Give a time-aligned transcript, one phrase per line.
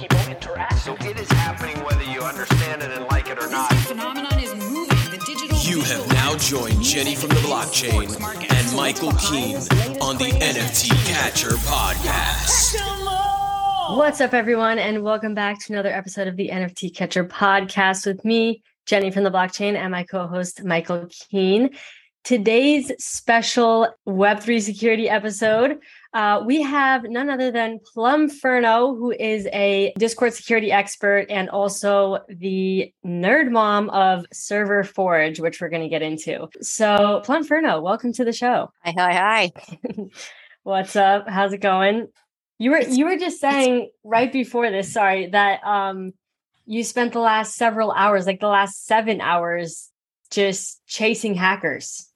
[0.00, 0.78] people interact.
[0.78, 3.70] So it is happening whether you understand it and like it or not.
[3.74, 4.96] phenomenon is moving.
[5.10, 8.08] The digital You have now joined Jenny from the blockchain
[8.50, 9.56] and Michael Keene
[10.00, 12.76] on the NFT Catcher podcast.
[13.94, 18.24] What's up, everyone, and welcome back to another episode of the NFT Catcher podcast with
[18.24, 21.70] me, Jenny from the blockchain, and my co host, Michael Keene.
[22.24, 25.78] Today's special Web3 security episode,
[26.12, 31.48] uh, we have none other than Plum Ferno, who is a Discord security expert and
[31.48, 36.48] also the nerd mom of Server Forge, which we're going to get into.
[36.60, 38.72] So, Plum Ferno, welcome to the show.
[38.84, 39.52] Hi, hi, hi.
[40.64, 41.28] What's up?
[41.28, 42.08] How's it going?
[42.58, 46.12] You were you were just saying right before this, sorry, that um
[46.66, 49.88] you spent the last several hours, like the last seven hours,
[50.30, 52.08] just chasing hackers.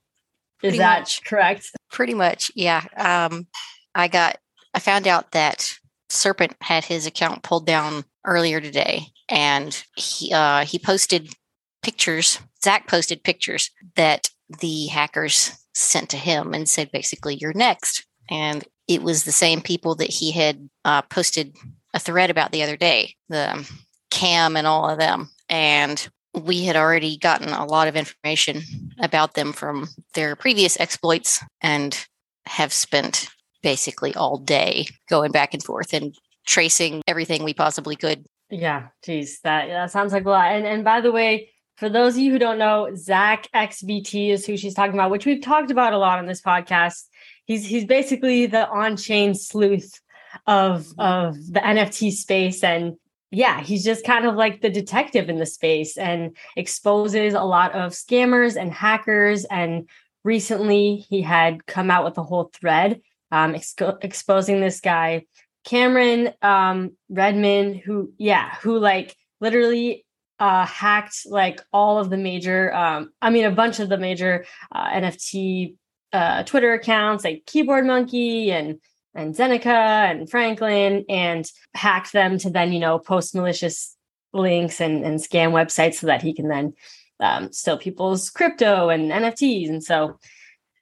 [0.63, 1.25] Is that much.
[1.25, 1.71] correct?
[1.91, 2.85] Pretty much, yeah.
[2.97, 3.47] Um,
[3.95, 4.39] I got,
[4.73, 5.73] I found out that
[6.09, 11.35] Serpent had his account pulled down earlier today, and he uh, he posted
[11.83, 12.39] pictures.
[12.63, 18.65] Zach posted pictures that the hackers sent to him and said basically, "You're next." And
[18.89, 21.55] it was the same people that he had uh, posted
[21.93, 23.69] a thread about the other day, the
[24.11, 28.63] Cam and all of them, and we had already gotten a lot of information
[28.99, 32.07] about them from their previous exploits and
[32.47, 33.29] have spent
[33.65, 36.15] basically all day going back and forth and
[36.47, 38.25] tracing everything we possibly could.
[38.51, 40.53] Yeah, geez, that that sounds like a lot.
[40.53, 44.57] And and by the way, for those of you who don't know, ZachXBT is who
[44.57, 47.05] she's talking about, which we've talked about a lot on this podcast.
[47.47, 50.01] He's he's basically the on-chain sleuth
[50.47, 52.97] of of the NFT space and
[53.31, 57.73] yeah, he's just kind of like the detective in the space and exposes a lot
[57.73, 59.45] of scammers and hackers.
[59.47, 59.89] And
[60.23, 63.01] recently he had come out with a whole thread
[63.31, 65.25] um, expo- exposing this guy,
[65.65, 70.05] Cameron um, Redmond, who, yeah, who like literally
[70.39, 74.45] uh, hacked like all of the major, um, I mean, a bunch of the major
[74.73, 75.77] uh, NFT
[76.13, 78.79] uh, Twitter accounts like Keyboard Monkey and
[79.15, 83.97] and Zeneca and Franklin and hacked them to then, you know, post malicious
[84.33, 86.75] links and, and scam websites so that he can then
[87.21, 89.69] um, steal people's crypto and NFTs.
[89.69, 90.19] And so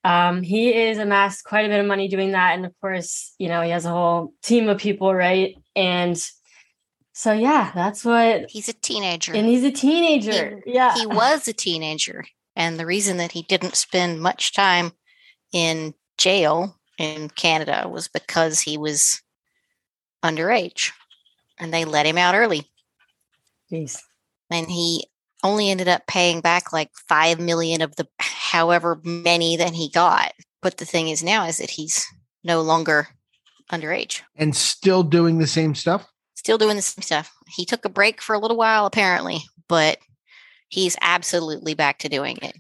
[0.05, 2.55] um, he is amassed quite a bit of money doing that.
[2.55, 5.55] And of course, you know, he has a whole team of people, right?
[5.77, 6.17] And
[7.13, 9.35] so, yeah, that's what, He's a teenager.
[9.35, 10.61] and he's a teenager.
[10.67, 10.95] yeah.
[10.95, 12.25] he was a teenager.
[12.57, 14.93] And the reason that he didn't spend much time
[15.53, 19.23] in jail in Canada was because he was
[20.25, 20.91] underage
[21.59, 22.71] and they let him out early.
[23.71, 24.01] Jeez.
[24.51, 25.07] And he
[25.43, 30.33] only ended up paying back like 5 million of the however many that he got.
[30.61, 32.07] But the thing is now is that he's
[32.45, 33.09] no longer
[33.71, 34.21] underage.
[34.37, 36.07] and still doing the same stuff.
[36.35, 37.33] Still doing the same stuff.
[37.49, 39.39] He took a break for a little while apparently,
[39.69, 39.99] but
[40.69, 42.55] he's absolutely back to doing it.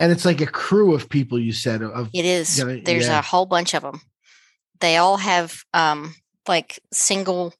[0.00, 2.58] And it's like a crew of people you said of It is.
[2.58, 3.18] Yeah, There's yeah.
[3.20, 4.00] a whole bunch of them.
[4.80, 6.14] They all have um
[6.48, 7.54] like single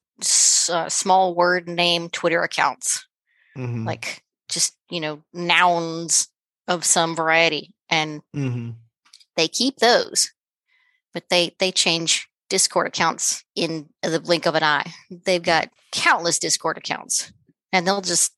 [0.71, 3.07] uh, small word name Twitter accounts,
[3.57, 6.29] Mhm, like just, you know, nouns
[6.69, 8.75] of some variety and mhm.
[9.37, 10.31] they keep those.
[11.13, 14.93] But they they change Discord accounts in the blink of an eye.
[15.11, 17.33] They've got countless Discord accounts
[17.73, 18.33] and they'll just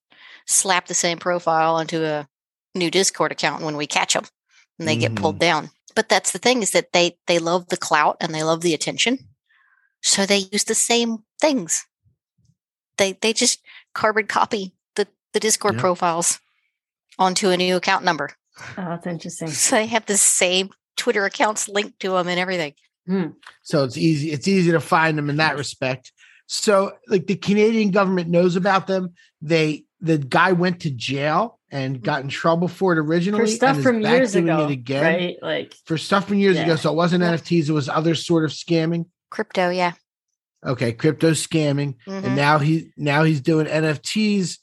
[0.46, 2.28] slap the same profile onto a
[2.74, 4.24] new Discord account when we catch them
[4.78, 5.70] and they get pulled down.
[5.94, 8.74] But that's the thing is that they they love the clout and they love the
[8.74, 9.18] attention.
[10.02, 11.86] So they use the same things.
[12.98, 13.60] They they just
[13.94, 14.74] carbon copy
[15.34, 15.80] the the Discord Yeah.
[15.80, 16.38] profiles
[17.18, 18.30] onto a new account number.
[18.78, 19.48] Oh, that's interesting.
[19.50, 22.74] So they have the same Twitter accounts linked to them and everything.
[23.62, 24.30] So it's easy.
[24.30, 26.10] It's easy to find them in that respect.
[26.46, 29.12] So like the Canadian government knows about them.
[29.42, 33.42] They the guy went to jail and got in trouble for it originally.
[33.44, 35.36] For stuff and from years ago, again right?
[35.42, 36.62] Like, for stuff from years Yeah.
[36.64, 36.76] ago.
[36.76, 37.32] So it wasn't Yeah.
[37.34, 37.68] NFTs.
[37.68, 39.06] It was other sort of scamming.
[39.30, 39.92] Crypto, yeah.
[40.64, 42.24] Okay, crypto scamming, Mhm.
[42.24, 44.58] and now he now he's doing NFTs.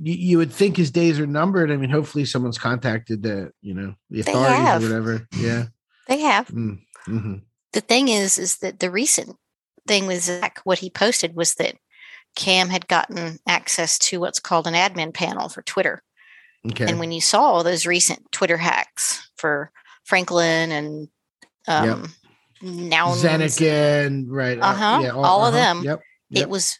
[0.00, 1.70] You, you would think his days are numbered.
[1.70, 5.28] I mean, hopefully someone's contacted the you know the authorities or whatever.
[5.36, 5.64] Yeah.
[6.06, 6.48] They have.
[6.48, 7.42] Mm, mhm.
[7.72, 9.36] The thing is, is that the recent
[9.86, 11.76] thing with Zach, what he posted was that
[12.34, 16.02] Cam had gotten access to what's called an admin panel for Twitter.
[16.66, 16.86] Okay.
[16.86, 19.70] And when you saw all those recent Twitter hacks for
[20.04, 21.08] Franklin and
[21.66, 22.12] um,
[22.62, 24.58] Nouns, Zeneca, right?
[24.58, 25.82] Uh-huh, yeah, all of uh-huh, them.
[25.84, 26.00] Yep.
[26.30, 26.42] yep.
[26.42, 26.78] it was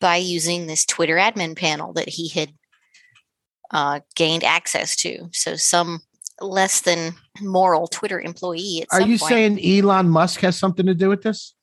[0.00, 2.50] by using this Twitter admin panel that he had
[3.70, 5.28] uh, gained access to.
[5.32, 6.00] So some
[6.40, 9.28] less than moral Twitter employee at Are you point.
[9.28, 11.54] saying Elon Musk has something to do with this?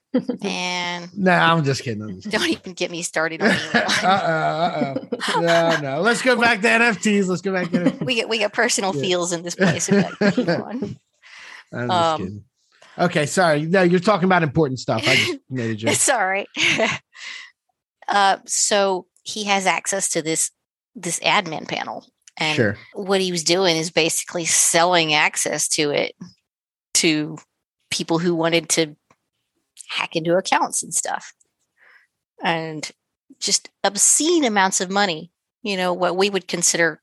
[0.42, 2.02] and No, I'm just kidding.
[2.04, 5.42] I'm just don't even get me started on uh oh.
[5.42, 6.02] No, no.
[6.02, 7.28] Let's go back to NFTs.
[7.28, 8.06] Let's go back to NFTs.
[8.06, 9.02] we get we got personal Yeah.
[9.02, 10.98] feels in this place about Elon.
[11.74, 12.44] I'm just Um, kidding.
[12.98, 13.64] Okay, sorry.
[13.64, 15.02] No, you're talking about important stuff.
[15.06, 16.08] I just made a joke.
[16.08, 16.90] Right.
[18.08, 20.52] Uh, so he has access to this
[20.96, 22.06] this admin panel,
[22.38, 22.78] and Sure.
[22.94, 26.16] what he was doing is basically selling access to it
[26.96, 27.38] to
[27.92, 28.96] people who wanted to
[29.90, 31.34] hack into accounts and stuff,
[32.44, 32.92] and
[33.40, 35.32] just obscene amounts of money.
[35.64, 37.02] You know what we would consider,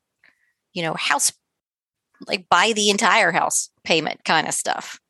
[0.72, 1.32] you know, house
[2.26, 5.00] like buy the entire house payment kind of stuff.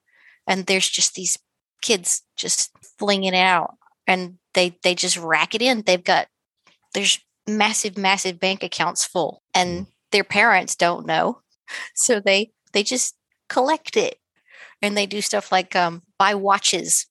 [0.46, 1.38] And there's just these
[1.82, 3.74] kids just flinging it out
[4.06, 5.82] and they they just rack it in.
[5.82, 6.28] They've got
[6.94, 11.40] there's massive massive bank accounts full and their parents don't know.
[11.94, 13.14] So they they just
[13.48, 14.18] collect it
[14.82, 17.06] and they do stuff like um buy watches.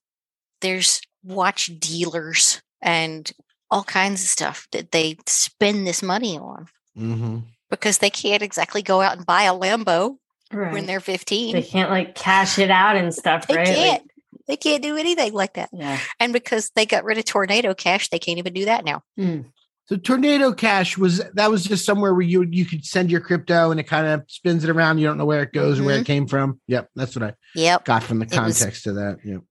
[0.60, 3.32] There's watch dealers and
[3.72, 6.68] all kinds of stuff that they spend this money on
[6.98, 7.38] Mm-hmm.
[7.72, 10.18] because they can't exactly go out and buy a lambo
[10.52, 13.66] when they're 15 They can't like cash it out and stuff, they right?
[13.66, 14.11] Can't
[14.52, 15.98] they can't do anything like that yeah.
[16.20, 19.46] and because they got rid of tornado cash they can't even do that now Mm.
[19.86, 23.72] So Tornado Cash was that was just somewhere where you you could send your crypto
[23.72, 25.00] and it kind of spins it around.
[25.00, 26.62] You don't know where it goes or where it came from.
[26.68, 28.36] Yep, that's what I yep got from the Mm-hmm.
[28.40, 29.18] Context of that.
[29.26, 29.42] Yep.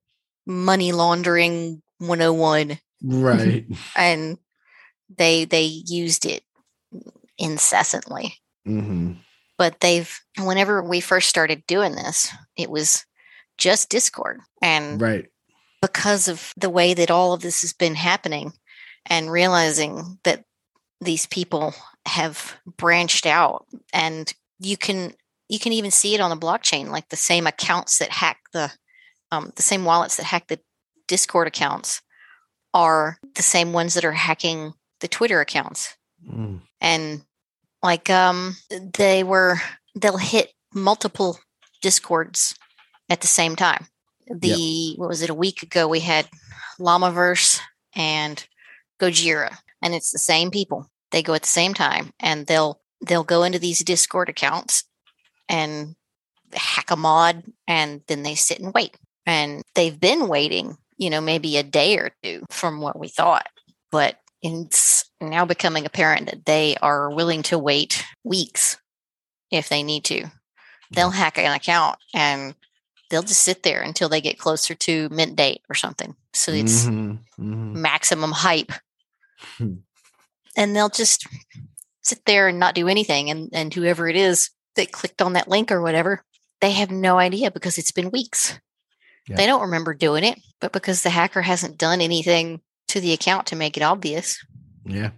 [0.46, 3.66] money laundering 101 Right.
[3.96, 4.38] and
[5.14, 6.42] they they used it
[7.36, 8.34] incessantly
[8.66, 9.12] mm-hmm.
[9.58, 13.04] but they've whenever we first started doing this it was
[13.60, 15.26] just discord and Right.
[15.80, 18.52] because of the way that all of this has been happening
[19.06, 20.44] and realizing that
[21.00, 21.74] these people
[22.06, 25.14] have branched out and you can
[25.48, 28.72] you can even see it on the blockchain like the same accounts that hack the
[29.30, 30.58] um, the same wallets that hack the
[31.06, 32.02] discord accounts
[32.74, 35.96] are the same ones that are hacking the twitter accounts
[36.28, 36.60] Mm.
[36.82, 37.22] and
[37.82, 38.56] like um
[38.94, 39.56] they were
[39.94, 41.38] they'll hit multiple
[41.80, 42.54] discords
[43.10, 43.86] at the same time.
[44.26, 46.28] The what was it a week ago we had
[46.78, 47.60] llamaverse
[47.94, 48.46] and
[49.00, 50.88] gojira and it's the same people.
[51.10, 54.84] They go at the same time and they'll they'll go into these discord accounts
[55.48, 55.96] and
[56.52, 58.96] hack a mod and then they sit and wait.
[59.26, 63.46] And they've been waiting you know maybe a day or two from what we thought
[63.90, 68.78] but it's now becoming apparent that they are willing to wait weeks
[69.50, 70.26] if they need to.
[70.92, 72.54] They'll hack an account and
[73.10, 76.14] they'll just sit there until they get closer to mint date or something.
[76.32, 77.74] So it's Mhm, mhm.
[77.74, 78.72] maximum hype.
[79.58, 79.74] Hmm.
[80.56, 81.26] And they'll just
[82.02, 83.30] sit there and not do anything.
[83.30, 86.24] And, and whoever it is that clicked on that link or whatever,
[86.60, 88.58] they have no idea because it's been weeks.
[89.28, 89.36] Yeah.
[89.36, 93.46] They don't remember doing it, but because the hacker hasn't done anything to the account
[93.48, 94.38] to make it obvious,
[94.84, 95.10] Yeah.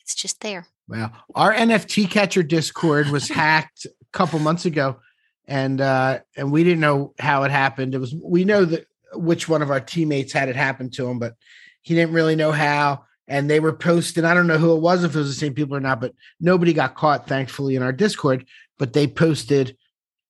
[0.00, 0.66] it's just there.
[0.86, 5.00] Well, our NFT catcher Discord was hacked a couple months ago,
[5.48, 7.94] and uh, and we didn't know how it happened.
[7.94, 11.18] It was we know that which one of our teammates had it happen to him,
[11.18, 11.34] but
[11.82, 13.04] he didn't really know how.
[13.26, 14.24] And they were posting.
[14.24, 16.14] I don't know who it was, if it was the same people or not, but
[16.40, 18.46] nobody got caught, thankfully, in our Discord.
[18.78, 19.76] But they posted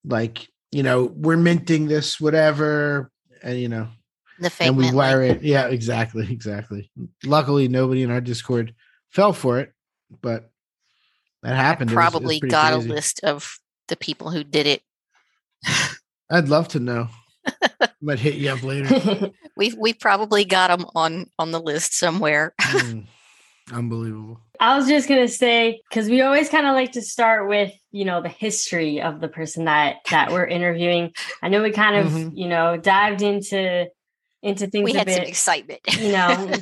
[0.05, 3.11] like, you know, we're minting this, whatever,
[3.43, 3.87] and you know,
[4.41, 5.43] The fake and we wire link.
[5.43, 5.45] it.
[5.45, 6.91] Yeah, exactly, exactly.
[7.25, 8.75] Luckily, nobody in our Discord
[9.11, 9.73] fell for it,
[10.23, 10.51] but
[11.43, 11.91] that happened.
[11.93, 12.89] It was- it was probably got crazy.
[12.91, 13.59] a list of
[13.89, 14.83] the people who did it.
[16.31, 17.09] I'd love to know.
[18.00, 19.31] Might hit you up later.
[19.57, 22.55] We've we probably got them on on the list somewhere.
[22.69, 23.07] Mm,
[23.73, 24.41] unbelievable.
[24.61, 28.05] I was just gonna say because we always kind of like to start with you
[28.05, 31.12] know the history of the person that that we're interviewing.
[31.43, 32.33] I know we kind of Mhm.
[32.37, 33.87] you know dived into
[34.43, 35.81] into things we a had some bit, excitement.
[35.99, 36.53] you know,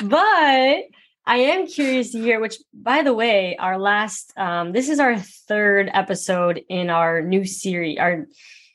[0.08, 0.82] but
[1.24, 2.40] I am curious to hear.
[2.40, 7.44] Which, by the way, our last um, this is our third episode in our new
[7.44, 8.26] series, our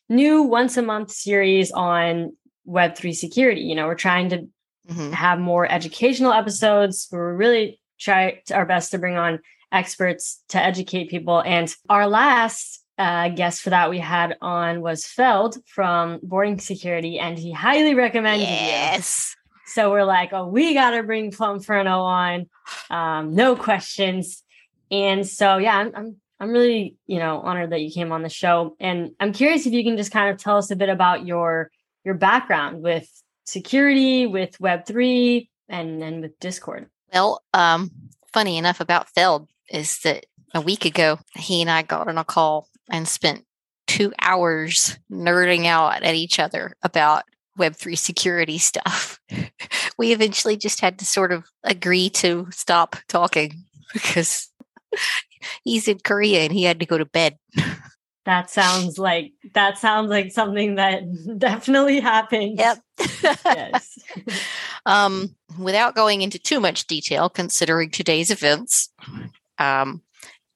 [0.09, 2.35] new once a month series on
[2.65, 3.61] Web three security.
[3.61, 4.47] You know, we're trying to
[4.89, 5.11] Mhm.
[5.11, 7.09] have more educational episodes.
[7.11, 9.39] We're really try our best to bring on
[9.69, 11.41] experts to educate people.
[11.41, 17.19] And our last uh, guest for that we had on was Feld from Boring Security,
[17.19, 18.47] and he highly recommended.
[18.47, 19.35] Yes.
[19.67, 22.47] So we're like, oh, we got to bring Plum Ferno on.
[22.89, 24.43] Um, no questions.
[24.89, 28.29] And so, yeah, I'm, I'm, I'm really, you know, honored that you came on the
[28.29, 28.75] show.
[28.79, 31.71] And I'm curious if you can just kind of tell us a bit about your,
[32.05, 33.09] your background with
[33.45, 36.89] security, with Web3 and, and with Discord.
[37.13, 37.91] Well, um,
[38.31, 42.23] funny enough about Feld is that a week ago, he and I got on a
[42.23, 43.45] call and spent
[43.85, 47.23] two hours nerding out at each other about
[47.57, 49.19] Web3 security stuff.
[49.97, 54.49] we eventually just had to sort of agree to stop talking because
[55.63, 57.37] he's in Korea and he had to go to bed.
[58.25, 61.03] That sounds like that sounds like something that
[61.37, 62.57] definitely happened.
[62.57, 62.79] Yep.
[63.45, 63.99] yes.
[64.85, 68.89] um, without going into too much detail, considering today's events,
[69.59, 70.01] um,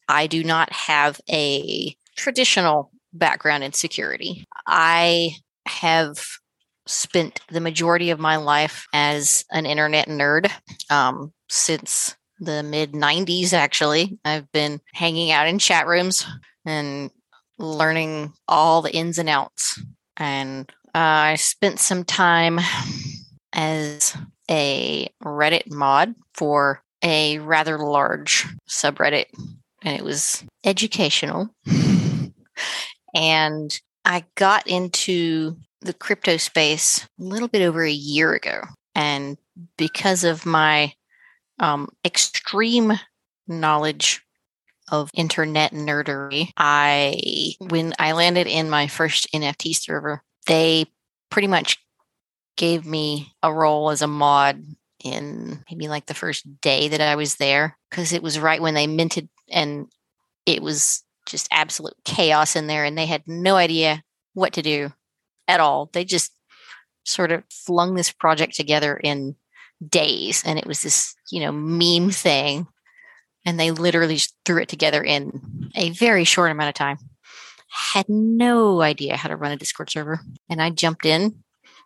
[0.10, 4.46] I do not have a traditional background in security.
[4.68, 6.26] I have
[6.88, 10.52] spent the majority of my life as an internet nerd
[10.90, 14.20] um, since the mid 90s, actually.
[14.26, 16.26] I've been hanging out in chat rooms
[16.66, 17.12] and
[17.58, 19.82] learning all the ins and outs.
[20.18, 22.60] And uh, I spent some time
[23.54, 24.18] as
[24.50, 29.26] a Reddit mod for a rather large subreddit,
[29.84, 31.50] and it was educational.
[33.16, 38.62] and I got into the crypto space a little bit over a year ago.
[38.96, 39.38] And
[39.78, 40.94] because of my
[41.60, 42.94] um, extreme
[43.48, 44.22] knowledge
[44.92, 50.86] of internet nerdery, I when I landed in my first NFT server, they
[51.30, 51.78] pretty much
[52.58, 54.64] gave me a role as a mod
[55.04, 58.74] in maybe like the first day that I was there because it was right when
[58.74, 59.88] they minted and
[60.46, 64.92] it was just absolute chaos in there and they had no idea what to do
[65.52, 65.90] at all.
[65.92, 66.32] They just
[67.06, 69.36] sort of flung this project together in
[69.88, 72.68] days and it was this, you know, meme thing
[73.46, 76.98] and they literally threw it together in a very short amount of time.
[77.70, 81.44] Had no idea how to run a Discord server and I jumped in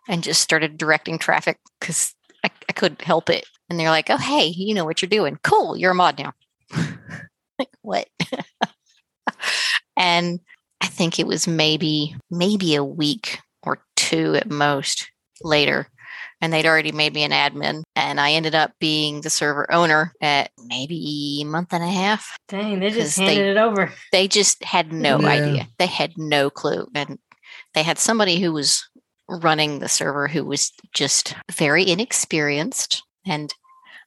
[0.08, 3.46] and just started directing traffic because I, I couldn't help it.
[3.68, 5.40] And they're like, "Oh, hey, you know what you're doing?
[5.42, 6.32] Cool, you're a mod now."
[7.58, 8.06] like what?
[9.96, 10.38] and
[10.80, 15.10] I think it was maybe maybe a week or two at most
[15.42, 15.88] later
[16.40, 20.12] and they'd already made me an admin and i ended up being the server owner
[20.20, 24.28] at maybe a month and a half dang they just handed they, it over they
[24.28, 25.28] just had no yeah.
[25.28, 27.18] idea they had no clue and
[27.74, 28.88] they had somebody who was
[29.28, 33.52] running the server who was just very inexperienced and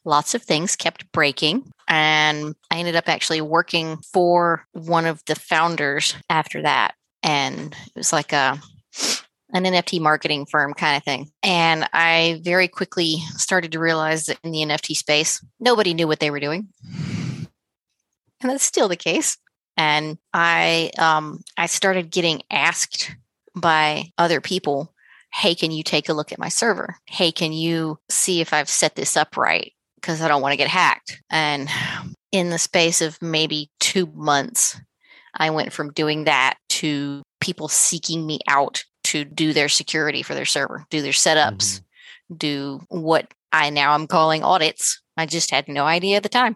[0.05, 5.35] lots of things kept breaking and i ended up actually working for one of the
[5.35, 8.59] founders after that and it was like a
[9.51, 11.31] an NFT marketing firm kind of thing.
[11.41, 16.19] And I very quickly started to realize that in the NFT space, nobody knew what
[16.19, 16.69] they were doing.
[18.41, 19.37] And that's still the case.
[19.75, 23.15] And I um, I started getting asked
[23.55, 24.93] by other people,
[25.33, 26.95] hey, can you take a look at my server?
[27.05, 29.73] Hey, can you see if I've set this up right?
[29.95, 31.21] Because I don't want to get hacked.
[31.29, 31.69] And
[32.31, 34.79] in the space of maybe two months,
[35.33, 40.33] I went from doing that to people seeking me out to do their security for
[40.33, 42.35] their server, do their setups, mm-hmm.
[42.35, 45.01] do what I now am calling audits.
[45.17, 46.55] I just had no idea at the time.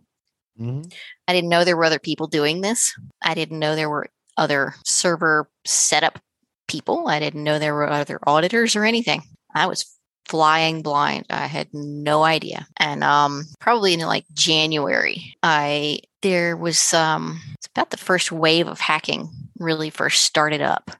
[0.60, 0.90] Mm-hmm.
[1.28, 2.94] I didn't know there were other people doing this.
[3.22, 4.08] I didn't know there were
[4.38, 6.20] other server setup
[6.68, 7.08] people.
[7.08, 9.24] I didn't know there were other auditors or anything.
[9.54, 9.86] I was
[10.26, 11.26] flying blind.
[11.30, 12.68] I had no idea.
[12.78, 18.68] And um probably in like January, I there was um it's about the first wave
[18.68, 19.30] of hacking
[19.60, 20.92] really first started up.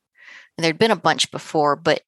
[0.58, 2.02] There'd been a bunch before, but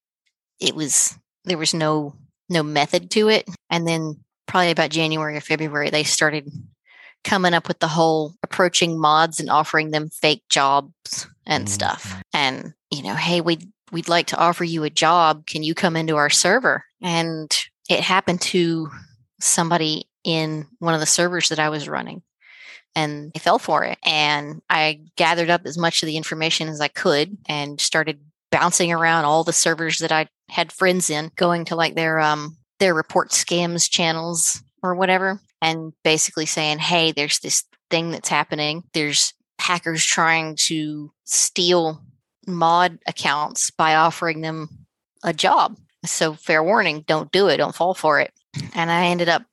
[0.60, 2.16] it was there was no
[2.50, 3.50] no method to it.
[3.70, 6.50] And then probably about January or February, they started
[7.24, 11.74] coming up with the whole approaching mods and offering them fake jobs and mm-hmm.
[11.74, 12.22] stuff.
[12.34, 15.46] And you know, hey, we would we'd like to offer you a job.
[15.46, 16.84] Can you come into our server?
[17.02, 17.56] And
[17.90, 18.90] it happened to
[19.40, 22.24] somebody in one of the servers that I was running
[22.96, 24.00] and I fell for it.
[24.04, 28.20] And I gathered up as much of the information as I could and started
[28.56, 32.56] bouncing around all the servers that I had friends in, going to like their um
[32.80, 38.84] their report scams channels or whatever, and basically saying, "Hey, there's this thing that's happening.
[38.94, 42.02] There's hackers trying to steal
[42.48, 44.70] mod accounts by offering them
[45.22, 45.76] a job.
[46.06, 48.32] So fair warning, don't do it, don't fall for it."
[48.74, 49.44] And I ended up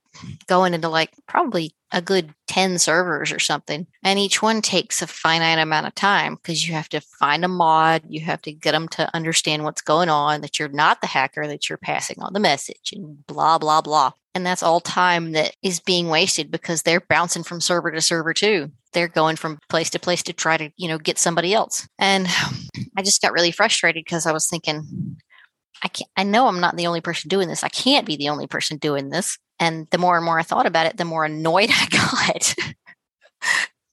[0.46, 3.86] going into like probably a good 10 servers or something.
[4.02, 7.48] And each one takes a finite amount of time because you have to find a
[7.48, 11.06] mod, you have to get them to understand what's going on, that you're not the
[11.06, 14.12] hacker, that you're passing on the message, and blah, blah, blah.
[14.34, 18.32] And that's all time that is being wasted because they're bouncing from server to server
[18.32, 18.70] too.
[18.92, 21.86] They're going from place to place to try to, you know, get somebody else.
[21.98, 22.26] And
[22.96, 25.18] I just got really frustrated because I was thinking,
[25.82, 27.64] I can't, I know I'm not the only person doing this.
[27.64, 29.38] I can't be the only person doing this.
[29.62, 32.54] And the more and more I thought about it, the more annoyed I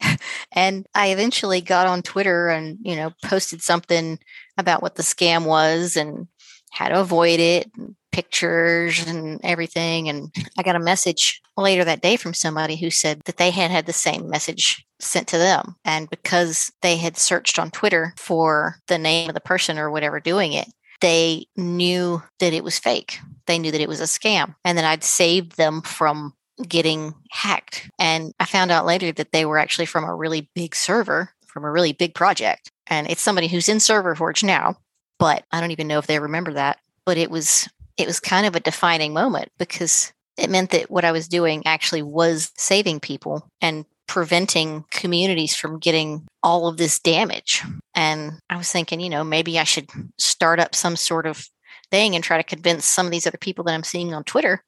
[0.01, 0.17] got.
[0.51, 4.17] and I eventually got on Twitter and, you know, posted something
[4.57, 6.27] about what the scam was and
[6.71, 10.09] how to avoid it, and pictures and everything.
[10.09, 13.69] And I got a message later that day from somebody who said that they had
[13.69, 15.75] had the same message sent to them.
[15.85, 20.19] And because they had searched on Twitter for the name of the person or whatever
[20.19, 20.67] doing it,
[21.01, 23.19] they knew that it was fake.
[23.47, 24.55] They knew that it was a scam.
[24.63, 26.33] And then I'd saved them from
[26.67, 27.89] getting hacked.
[27.97, 31.63] And I found out later that they were actually from a really big server, from
[31.63, 32.71] a really big project.
[32.87, 34.75] And it's somebody who's in Server Forge now,
[35.19, 36.79] but I don't even know if they remember that.
[37.05, 41.05] But it was it was kind of a defining moment because it meant that what
[41.05, 46.99] I was doing actually was saving people and preventing communities from getting all of this
[46.99, 47.61] damage.
[47.93, 49.87] And I was thinking, you know, maybe I should
[50.17, 51.47] start up some sort of
[51.91, 54.63] thing and try to convince some of these other people that I'm seeing on Twitter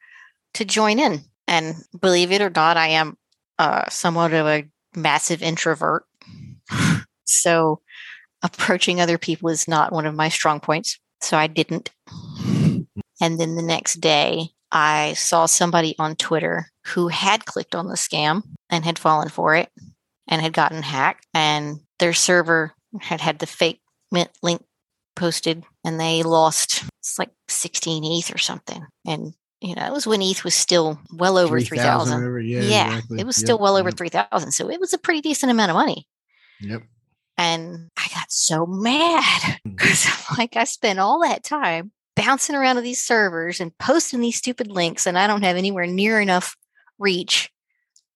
[0.53, 1.21] to join in.
[1.47, 3.17] And believe it or not, I am
[3.57, 6.05] uh, somewhat of a massive introvert.
[7.25, 7.81] so
[8.43, 10.99] approaching other people is not one of my strong points.
[11.19, 11.89] So I didn't.
[13.19, 17.95] And then the next day, I saw somebody on Twitter who had clicked on the
[17.95, 19.69] scam and had fallen for it
[20.27, 24.63] and had gotten hacked, and their server had had the fake mint link
[25.15, 28.85] posted, and they lost it's like 16 ETH or something.
[29.05, 32.45] And you know, it was when ETH was still well over 3,000.
[32.45, 33.19] yeah, yeah exactly.
[33.19, 33.97] it was Yep, still well over yep.
[33.97, 34.51] 3,000.
[34.51, 36.07] So it was a pretty decent amount of money.
[36.61, 36.81] Yep.
[37.37, 42.81] And I got so mad because like I spent all that time bouncing around to
[42.81, 46.55] these servers and posting these stupid links, and I don't have anywhere near enough
[46.97, 47.50] reach.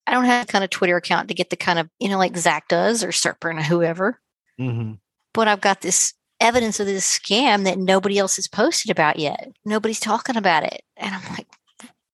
[0.08, 2.18] I don't have the kind of Twitter account to get the kind of, you know,
[2.18, 4.20] like Zach does or Serpent or whoever.
[4.58, 4.94] hmm
[5.34, 9.52] But I've got this evidence of this scam that nobody else has posted about yet.
[9.64, 10.82] Nobody's talking about it.
[10.98, 11.48] And I'm like,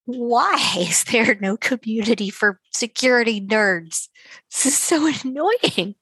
[0.05, 4.07] why is there no community for security nerds?
[4.49, 5.95] This is so annoying.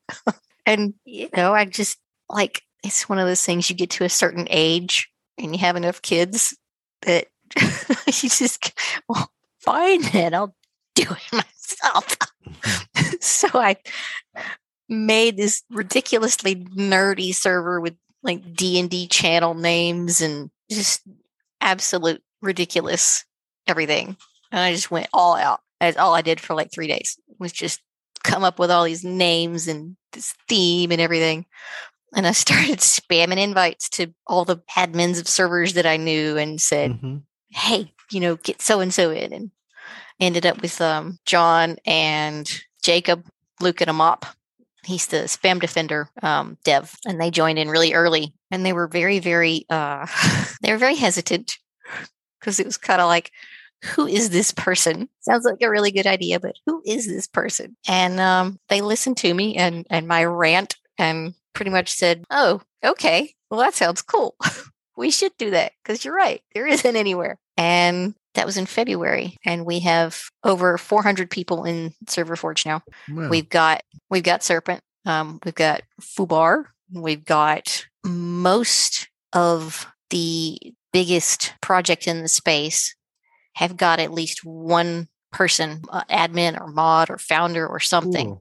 [0.66, 1.98] and, you know, I just
[2.30, 5.76] like, it's one of those things you get to a certain age and you have
[5.76, 6.56] enough kids
[7.02, 7.28] that
[8.08, 8.74] you just,
[9.08, 10.56] well, fine then, I'll
[10.96, 11.34] do it
[11.84, 12.18] myself.
[13.22, 13.78] so I
[14.88, 21.02] made this ridiculously nerdy server with like D&D channel names and just
[21.62, 23.26] absolute ridiculous
[23.68, 24.18] everything.
[24.52, 25.62] And I just went all out.
[25.80, 27.82] That's all I did for like 3 days was just
[28.24, 31.46] come up with all these names and this theme and everything.
[32.16, 36.60] And I started spamming invites to all the admins of servers that I knew and
[36.60, 37.18] said, hmm
[37.50, 39.52] hey, you know, get so and so in, and
[40.20, 42.50] ended up with um, John and
[42.84, 43.26] Jacob,
[43.62, 44.26] Luke, and mop.
[44.84, 48.88] He's the spam defender um, dev, and they joined in really early, and they were
[48.88, 50.08] very, very, uh,
[50.62, 51.58] they were very hesitant
[52.40, 53.32] because it was kind of like,
[53.84, 55.10] who is this person?
[55.22, 57.76] Sounds like a really good idea, but who is this person?
[57.88, 62.62] And um, they listened to me and and my rant, and pretty much said, "Oh,
[62.84, 64.36] okay, well that sounds cool."
[64.98, 66.42] we should do that because you're right.
[66.54, 67.40] There isn't anywhere.
[67.56, 69.36] And that was in February.
[69.44, 72.82] And we have over 400 people in Server Forge now.
[73.12, 74.80] Well, We've got we've got Serpent.
[75.06, 76.64] Um, we've got Fubar.
[76.90, 80.58] We've got most of the
[80.94, 82.96] biggest project in the space
[83.56, 88.40] have got at least one person, uh, admin or mod or founder or something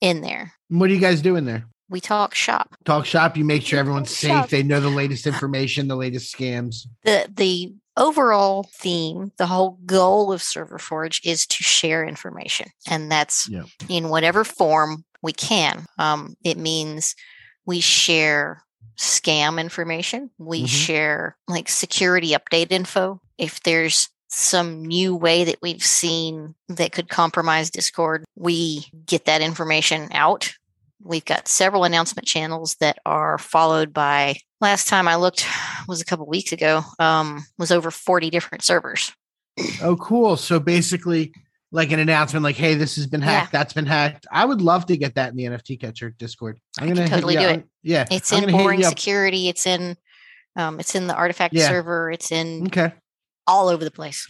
[0.00, 0.54] in there.
[0.68, 1.66] What are you guys doing there?
[1.90, 2.74] We talk shop.
[2.86, 3.36] Talk shop.
[3.36, 4.30] You make sure everyone's safe.
[4.30, 4.48] shop.
[4.48, 6.86] They know the latest information, the latest scams.
[7.04, 13.10] the the overall theme the whole goal of server forge is to share information and
[13.10, 13.66] that's Yep.
[13.88, 17.14] in whatever form we can um, it means
[17.66, 18.62] we share
[18.98, 20.68] scam information we Mhm.
[20.68, 27.08] share like security update info if there's some new way that we've seen that could
[27.08, 30.52] compromise discord we get that information out
[31.02, 35.46] we've got several announcement channels that are followed by last time i looked
[35.88, 39.12] was a couple weeks ago um was over 40 different servers
[39.80, 40.36] Oh, cool.
[40.36, 41.32] So basically,
[41.70, 43.26] like an announcement, like, "Hey, this has been Yeah.
[43.40, 43.52] hacked.
[43.52, 46.58] That's been hacked." I would love to get that in the NFT Catcher Discord.
[46.80, 47.66] I'm I gonna totally do up- it.
[47.84, 49.96] Yeah, it's I'm in boring security it's in
[50.56, 51.68] um it's in the RTFKT Yeah.
[51.68, 52.92] server it's in Okay,
[53.46, 54.26] all over the place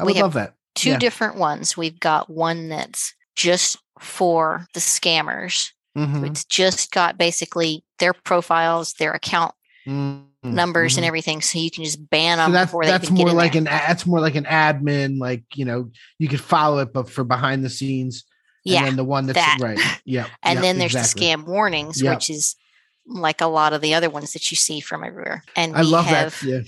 [0.00, 0.54] I We would have- love that.
[0.74, 0.98] two Yeah.
[0.98, 1.76] different ones.
[1.76, 5.70] We've got one that's just for the scammers.
[5.96, 6.26] Mhm.
[6.28, 9.54] It's just got basically their profiles, their account
[9.86, 10.24] Mhm.
[10.42, 11.08] numbers, and Mhm.
[11.08, 13.32] everything, so you can just ban them So that's before they that's can get more
[13.34, 13.60] like there.
[13.60, 17.24] an that's more like an admin, like you know, you could follow it, but for
[17.24, 18.24] behind the scenes.
[18.64, 18.78] yeah.
[18.78, 19.58] And then the one that's that.
[19.60, 19.78] right.
[20.04, 20.26] Yeah.
[20.42, 21.26] and yep, then there's exactly.
[21.26, 22.14] the scam warnings, Yep.
[22.16, 22.56] which is
[23.06, 25.44] like a lot of the other ones that you see from everywhere.
[25.54, 26.46] And I we love have that.
[26.46, 26.60] Yeah.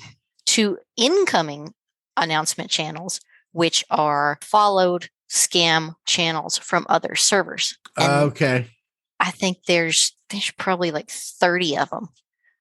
[0.47, 1.75] two incoming
[2.17, 3.21] announcement channels,
[3.53, 7.77] which are followed scam channels from other servers.
[7.97, 8.71] And okay.
[9.21, 12.09] I think there's there's probably like 30 of them.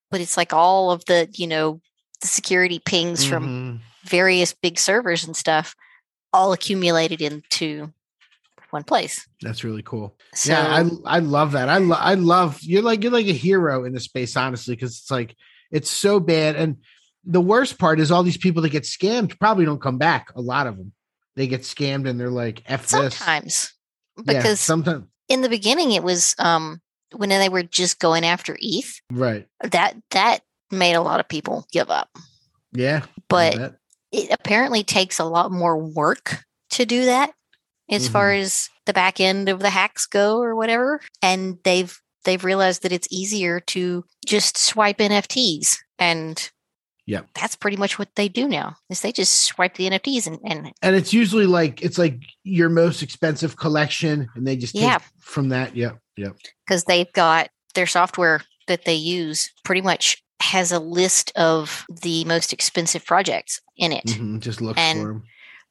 [0.10, 1.82] But it's like all of the, you know,
[2.22, 3.80] the security pings from Mhm.
[4.10, 5.76] various big servers and stuff
[6.32, 7.92] all accumulated into
[8.72, 9.28] one place.
[9.42, 10.18] That's really cool.
[10.34, 10.66] So yeah,
[11.06, 11.70] I I love that.
[11.70, 14.98] I lo- I love you're like you're like a hero in the space, honestly, because
[15.00, 15.36] it's like
[15.72, 16.56] it's so bad.
[16.56, 16.78] And
[17.26, 20.32] the worst part is all these people that get scammed probably don't come back.
[20.36, 20.94] A lot of them
[21.36, 23.16] they get scammed and they're like f this.
[23.16, 23.74] sometimes
[24.18, 26.82] Yeah, because sometimes in the beginning it was um
[27.16, 29.48] when they were just going after ETH, right.
[29.62, 30.40] that that
[30.72, 32.10] made a lot of people give up.
[32.74, 33.76] Yeah, But
[34.12, 37.32] it apparently takes a lot more work to do that
[37.90, 38.42] as far Mm-hmm.
[38.42, 42.92] as the back end of the hacks go or whatever and they've they've realized that
[42.92, 46.52] it's easier to just swipe nfts and
[47.08, 47.28] Yep.
[47.40, 50.72] that's pretty much what they do now is they just swipe the nfts and, and
[50.82, 55.00] and it's usually like it's like your most expensive collection, and they just take Yeah.
[55.20, 55.76] from that.
[55.76, 56.36] Yep, yep.
[56.66, 62.24] because they've got their software that they use pretty much has a list of the
[62.26, 65.24] most expensive projects in it Mhm, Just look And- for them.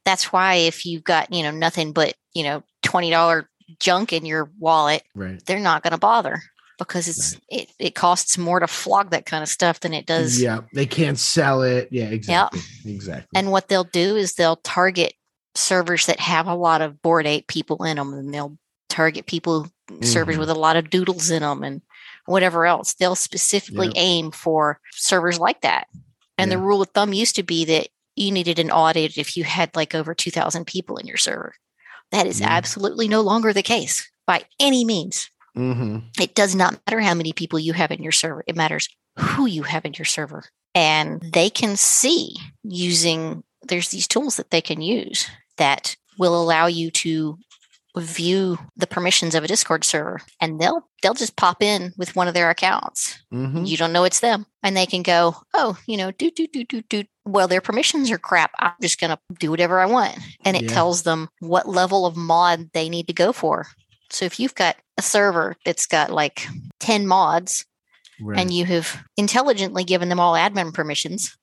[0.04, 3.44] that's why if you've got you know nothing but you know $20
[3.80, 5.44] junk in your wallet Right.
[5.44, 6.42] they're not going to bother
[6.78, 10.40] because it's it, it costs more to flog that kind of stuff than it does
[10.40, 11.88] Yeah, they can't sell it.
[11.90, 12.60] Yeah, exactly.
[12.84, 13.28] Exactly.
[13.34, 15.14] and what they'll do is they'll target
[15.54, 18.58] servers that have a lot of Bored Ape people in them and they'll
[18.88, 19.68] target people
[20.02, 20.40] servers Mhm.
[20.40, 21.80] with a lot of doodles in them and
[22.26, 23.94] whatever else they'll specifically Yep.
[23.96, 25.86] aim for servers like that
[26.38, 29.44] and the rule of thumb used to be that you needed an audit if you
[29.44, 31.54] had like over 2000 people in your server
[32.12, 32.48] that is Yeah.
[32.48, 37.32] absolutely no longer the case by any means hmm it does not matter how many
[37.32, 38.44] people you have in your server.
[38.46, 38.88] It matters
[39.18, 40.44] who you have in your server.
[40.74, 46.66] And they can see using there's these tools that they can use that will allow
[46.66, 47.38] you to
[47.98, 52.28] view the permissions of a discord server and they'll they'll just pop in with one
[52.28, 53.18] of their accounts.
[53.30, 54.44] Hmm you don't know it's them.
[54.62, 58.10] And they can go oh you know do do do do do well their permissions
[58.10, 58.52] are crap.
[58.58, 60.18] I'm just going to do whatever i want.
[60.44, 60.68] And it Yeah.
[60.74, 63.66] tells them what level of mod they need to go for
[64.10, 66.46] so if you've got a server that's got like
[66.80, 67.64] 10 mods
[68.18, 68.38] Right.
[68.40, 71.36] and you have intelligently given them all admin permissions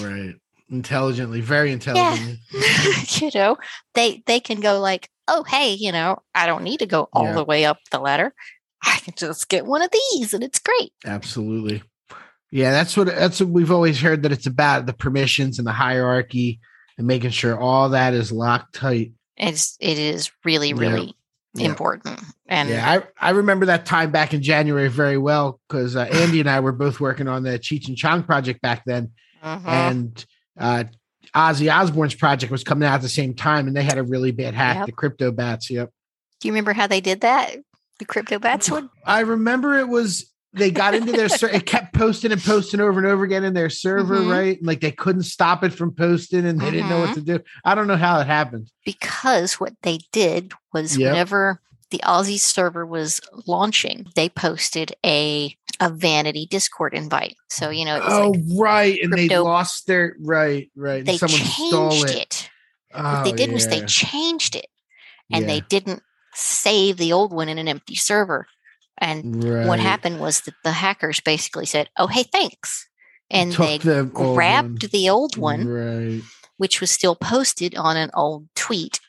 [0.00, 0.34] right.
[0.70, 2.40] Intelligently, very intelligently.
[3.20, 3.56] you know
[3.94, 7.26] they they can go like oh hey you know i don't need to go all
[7.26, 7.32] Yeah.
[7.34, 8.32] the way up the ladder
[8.82, 11.82] i can just get one of these and it's great Absolutely.
[12.52, 15.72] Yeah, that's what that's what we've always heard that it's about the permissions and the
[15.72, 16.60] hierarchy
[16.96, 19.12] and making sure all that is locked tight.
[19.36, 21.12] it's it is really really Yeah.
[21.64, 26.00] Important and yeah, I, I remember that time back in January very well because uh,
[26.12, 29.66] Andy and I were both working on the Cheech and Chong project back then, Mhm.
[29.66, 30.24] and
[30.58, 30.84] uh,
[31.34, 34.30] Ozzy Osbourne's project was coming out at the same time, and they had a really
[34.30, 34.86] bad hack, Yep.
[34.86, 35.70] the crypto bats.
[35.70, 35.90] Yep,
[36.40, 37.56] Do you remember how they did that?
[37.98, 38.90] The crypto bats one?
[39.04, 42.98] I remember it was they got into their ser- it kept posting and posting over
[42.98, 44.30] and over again in their server, Mhm.
[44.30, 44.58] right?
[44.58, 47.24] And like they couldn't stop it from posting, and they didn't know what Mm-hmm.
[47.26, 47.44] to do.
[47.64, 48.70] I don't know how it happened.
[48.84, 51.10] Because what they did was Yep.
[51.10, 57.36] whenever the Ozzy server was launching, they posted a a vanity Discord invite.
[57.50, 60.98] So you know, Oh, like right, and they lost their right, right.
[61.00, 62.16] and they Someone stole changed it.
[62.16, 62.50] it.
[62.94, 64.68] What they Oh, did was they changed it,
[65.30, 68.46] and they didn't save the old one in an empty server.
[68.98, 72.88] And what happened was that the hackers basically said, "Oh, hey, thanks,"
[73.30, 76.22] and Took they the grabbed the old one Right.
[76.56, 79.00] which was still posted on an old tweet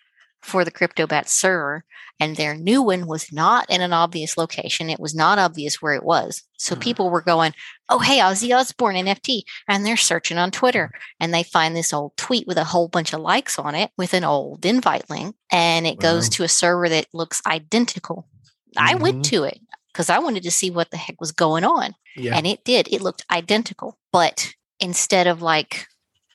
[0.41, 1.83] for the CryptoBat server.
[2.19, 4.89] And their new one was not in an obvious location.
[4.89, 6.41] It was not obvious where it was.
[6.57, 6.79] So Mhm.
[6.81, 7.53] people were going,
[7.89, 9.43] Oh, hey, Ozzy Osbourne NFT.
[9.67, 13.13] And they're searching on Twitter and they find this old tweet with a whole bunch
[13.13, 15.35] of likes on it with an old invite link.
[15.51, 18.27] And it goes to a server that looks identical.
[18.75, 19.23] I went Mhm.
[19.29, 19.59] to it
[19.97, 21.95] because I wanted to see what the heck was going on.
[22.15, 22.37] Yeah.
[22.37, 22.87] And it did.
[22.93, 23.97] It looked identical.
[24.13, 25.87] But instead of like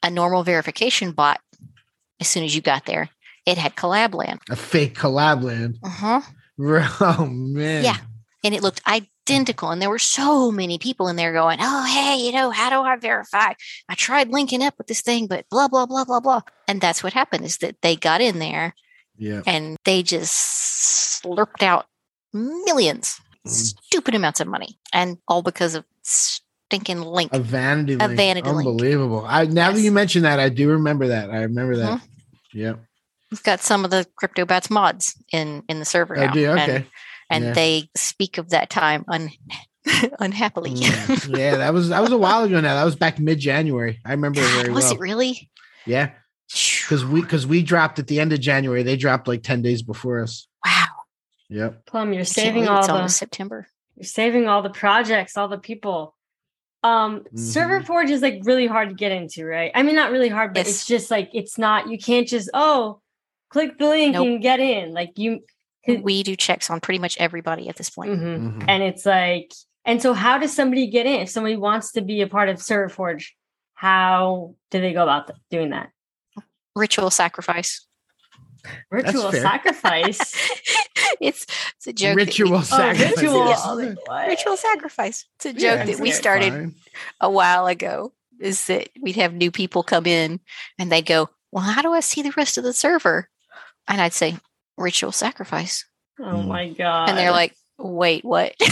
[0.02, 1.40] a normal verification bot,
[2.18, 3.10] as soon as you got there,
[3.46, 4.40] it had collab land.
[4.50, 5.78] a fake collab land.
[5.84, 6.20] Uh-huh.
[7.00, 7.84] Oh man.
[7.84, 7.96] Yeah.
[8.44, 9.70] and it looked identical.
[9.70, 12.80] And there were so many people in there going, Oh, hey, you know, how do
[12.82, 13.52] I verify?
[13.88, 16.40] I tried linking up with this thing, but blah, blah, blah, blah, blah.
[16.66, 18.74] And that's what happened is that they got in there
[19.16, 19.42] Yeah.
[19.46, 21.86] and they just slurped out
[22.32, 23.20] millions.
[23.46, 24.78] Stupid amounts of money.
[24.92, 27.32] And all because of stinking link.
[27.32, 28.66] A vanity A vanity link.
[28.66, 29.24] Unbelievable.
[29.26, 31.30] I now that you mention that, I do remember that.
[31.30, 31.98] I remember that.
[32.00, 32.02] Mhm.
[32.54, 32.72] Yeah.
[33.30, 36.32] We've got some of the CryptoBats mods in in the server I now.
[36.32, 36.50] do.
[36.52, 36.86] and- Okay.
[37.30, 37.52] And, Yeah.
[37.54, 39.30] they speak of that time un-
[40.20, 40.72] unhappily.
[40.74, 42.74] Mm, yeah, that was that was a while ago now.
[42.74, 44.00] That was back mid January.
[44.04, 44.92] I remember it very was well.
[44.94, 45.50] it really?
[45.86, 46.10] Yeah,
[46.50, 48.82] because we because we dropped at the end of January.
[48.82, 50.46] They dropped like ten days before us.
[51.52, 51.64] Wow.
[51.64, 51.86] Yep.
[51.86, 53.66] Plum, you're I saving all the September.
[53.96, 56.14] you're saving all the projects, all the people.
[56.84, 57.86] Um, Server Mhm.
[57.86, 59.70] Forge is like really hard to get into, right?
[59.74, 60.68] I mean, not really hard, but Yes.
[60.70, 61.88] it's just like it's not.
[61.88, 63.00] You can't just oh,
[63.50, 64.26] click the link Nope.
[64.26, 64.92] and get in.
[64.92, 65.44] Like you,
[65.86, 68.12] We do checks on pretty much everybody at this point.
[68.12, 68.38] Mhm.
[68.60, 68.64] Mhm.
[68.68, 69.52] and it's like,
[69.84, 71.20] and so how does somebody get in?
[71.20, 73.36] If somebody wants to be a part of Server Forge,
[73.74, 75.90] how do they go about th- doing that?
[76.76, 77.84] Ritual sacrifice.
[78.90, 80.18] Ritual sacrifice.
[81.20, 81.46] it's
[81.76, 82.10] it's a joke.
[82.10, 83.16] that we- Ritual oh, sacrifice.
[83.16, 83.46] ritual.
[83.48, 83.60] Yes.
[83.64, 85.24] I was like, ritual sacrifice.
[85.36, 86.74] It's a Yeah, joke that we started Fine.
[87.20, 88.12] a while ago.
[88.40, 90.40] Is that we'd have new people come in
[90.78, 93.28] and they'd go, Well, how do I see the rest of the server?
[93.88, 94.36] And I'd say,
[94.76, 95.84] Ritual sacrifice.
[96.18, 96.46] Oh Mm.
[96.48, 97.08] my god!
[97.10, 98.54] And they're like, Wait, what?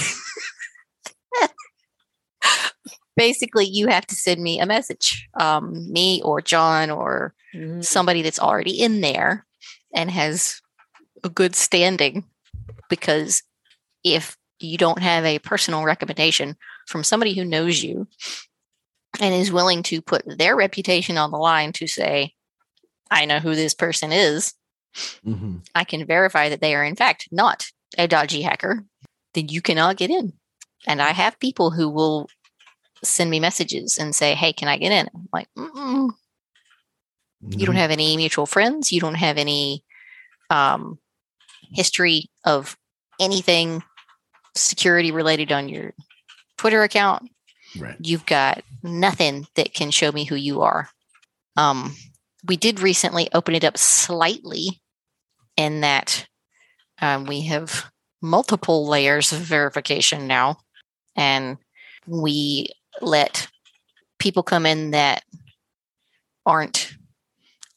[3.16, 7.84] Basically, you have to send me a message, um, me or John or Mhm.
[7.84, 9.46] somebody that's already in there
[9.94, 10.60] and has
[11.24, 12.24] a good standing.
[12.88, 13.42] Because
[14.04, 18.08] if you don't have a personal recommendation from somebody who knows you
[19.20, 22.34] and is willing to put their reputation on the line to say,
[23.10, 24.54] I know who this person is,
[25.24, 25.64] Mhm.
[25.74, 28.84] I can verify that they are, in fact, not a dodgy hacker,
[29.34, 30.32] then you cannot get in.
[30.86, 32.28] And I have people who will
[33.04, 35.08] send me messages and say, Hey, can I get in?
[35.14, 35.48] I'm like,
[37.42, 37.78] You don't Mhm.
[37.78, 39.84] have any mutual friends you don't have any
[40.50, 40.98] um,
[41.72, 42.76] history of
[43.20, 43.82] anything
[44.56, 45.94] security related on your
[46.56, 47.30] twitter account
[47.78, 47.96] Right.
[48.00, 50.90] you've got nothing that can show me who you are
[51.56, 51.94] um,
[52.44, 54.80] we did recently open it up slightly
[55.56, 56.26] in that
[57.00, 57.90] um, we have
[58.22, 60.58] multiple layers of verification now
[61.16, 61.58] and
[62.06, 62.68] we
[63.00, 63.48] let
[64.18, 65.22] people come in that
[66.44, 66.92] aren't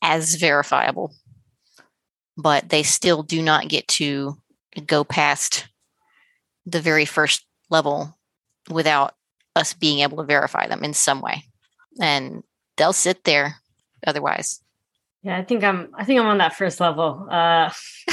[0.04, 1.16] as verifiable,
[2.38, 4.38] but they still do not get to
[4.86, 5.68] go past
[6.66, 8.16] the very first level
[8.70, 9.16] without
[9.56, 11.44] us being able to verify them in some way.
[12.00, 12.44] And
[12.78, 13.56] they'll sit there
[14.06, 14.62] otherwise.
[15.24, 15.90] Yeah, I think I'm.
[15.96, 17.28] I think I'm on that first level.
[17.32, 17.72] Uh,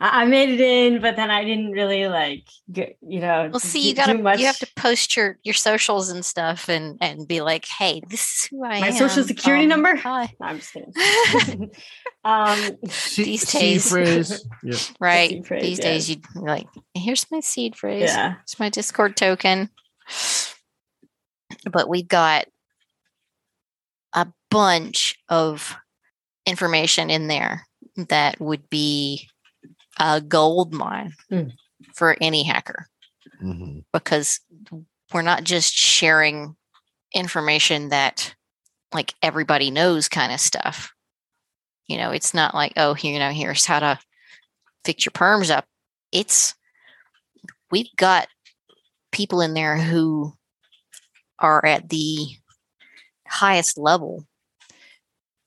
[0.00, 3.48] I, I made it in, but then I didn't really like, get, you know.
[3.52, 6.96] Well, see, you gotta do you have to post your your socials and stuff, and
[7.00, 8.92] and be like, hey, this is who I My am.
[8.94, 9.94] social security Um, number?
[9.96, 10.32] Hi.
[10.40, 10.92] No, I'm just kidding.
[12.24, 13.90] um, C- These C days.
[13.90, 14.46] phrase.
[14.62, 14.76] Yeah.
[15.00, 15.30] Right.
[15.30, 15.84] seed phrase, These yeah.
[15.84, 18.10] days, you'd be like, here's my seed phrase.
[18.10, 18.34] yeah.
[18.42, 19.70] It's my Discord token.
[21.70, 22.46] But we've got
[24.14, 25.76] a bunch of
[26.46, 27.66] information in there
[28.08, 29.28] that would be
[29.98, 31.52] a gold mine Mm.
[31.94, 32.88] for any hacker
[33.42, 33.84] Mhm.
[33.92, 34.40] because
[35.12, 36.56] we're not just sharing
[37.14, 38.34] information that
[38.92, 40.92] like everybody knows kind of stuff.
[41.86, 43.98] You know, it's not like, oh, here, you know, here's how to
[44.84, 45.66] fix your perms up.
[46.12, 46.54] It's
[47.70, 48.28] we've got
[49.12, 50.32] people in there who
[51.38, 52.36] are at the
[53.26, 54.26] highest level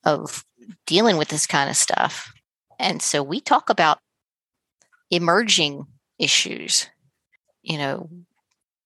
[0.04, 0.46] of
[0.86, 2.32] dealing with this kind of stuff.
[2.80, 4.00] And so we talk about
[5.14, 5.86] emerging
[6.20, 6.90] issues.
[7.62, 8.10] You know,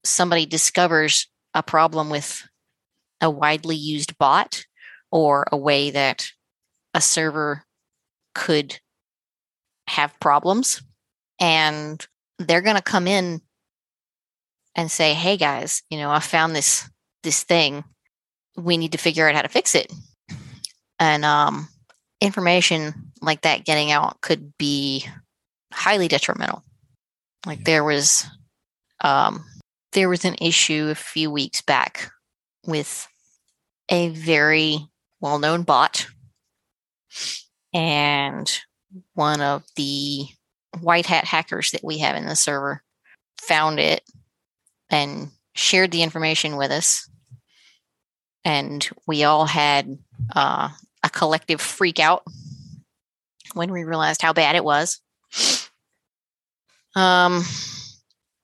[0.03, 2.47] somebody discovers a problem with
[3.21, 4.65] a widely used bot
[5.11, 6.27] or a way that
[6.93, 7.63] a server
[8.35, 8.79] could
[9.87, 10.81] have problems
[11.39, 12.05] and
[12.37, 13.41] they're going to come in
[14.75, 16.87] and say hey guys you know i found this
[17.23, 17.83] this thing
[18.55, 19.91] we need to figure out how to fix it
[20.99, 21.67] and um
[22.21, 25.07] information like that getting out could be
[25.77, 26.63] highly detrimental.
[27.45, 28.25] Like there was
[29.01, 29.45] um
[29.93, 32.11] there was an issue a few weeks back
[32.65, 33.07] with
[33.89, 34.79] a very
[35.21, 36.07] well-known bot
[37.73, 38.59] and
[39.13, 40.25] one of the
[40.81, 42.83] white hat hackers that we have in the server
[43.39, 44.01] found it
[44.89, 47.09] and shared the information with us.
[48.43, 49.97] And we all had
[50.35, 50.69] uh,
[51.03, 52.23] a collective freak out
[53.53, 55.01] when we realized how bad it was
[56.97, 57.43] um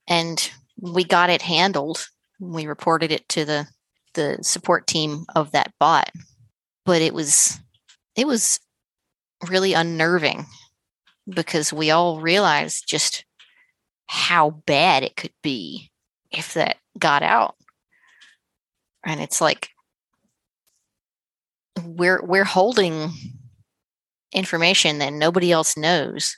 [0.08, 2.06] and we got it handled.
[2.40, 3.68] We reported it to the
[4.14, 6.12] the support team of that bot,
[6.86, 7.60] but it was
[8.16, 8.60] it was
[9.50, 10.46] really unnerving
[11.28, 13.26] because we all realized just
[14.06, 15.90] how bad it could be
[16.32, 17.56] if that got out.
[19.04, 19.70] And it's like
[21.84, 23.12] we're we're holding
[24.32, 26.38] information that nobody else knows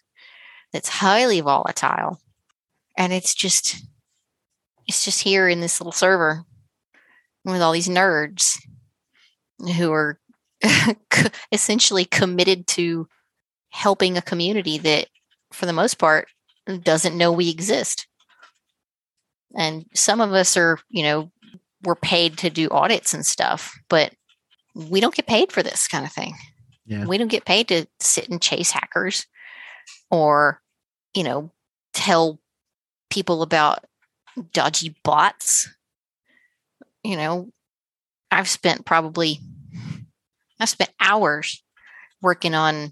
[0.76, 2.20] that's highly volatile.
[2.98, 3.78] And it's just
[4.88, 6.44] it's just here in this little server
[7.46, 8.58] with all these nerds
[9.78, 10.20] who are
[11.54, 13.08] essentially committed to
[13.70, 15.08] helping a community that
[15.54, 16.28] for the most part
[16.84, 18.06] doesn't know we exist.
[19.56, 21.32] And some of us are you know
[21.84, 24.14] we're paid to do audits and stuff but
[24.74, 26.34] we don't get paid for this kind of thing.
[26.86, 27.06] Yeah.
[27.06, 29.26] we don't get paid to sit and chase hackers
[30.12, 30.62] or
[31.15, 31.51] you know
[31.93, 32.39] tell
[33.10, 33.84] people about
[34.54, 35.69] dodgy bots
[37.04, 37.49] you know
[38.32, 39.39] i've spent probably
[40.60, 41.63] i've spent hours
[42.21, 42.91] working on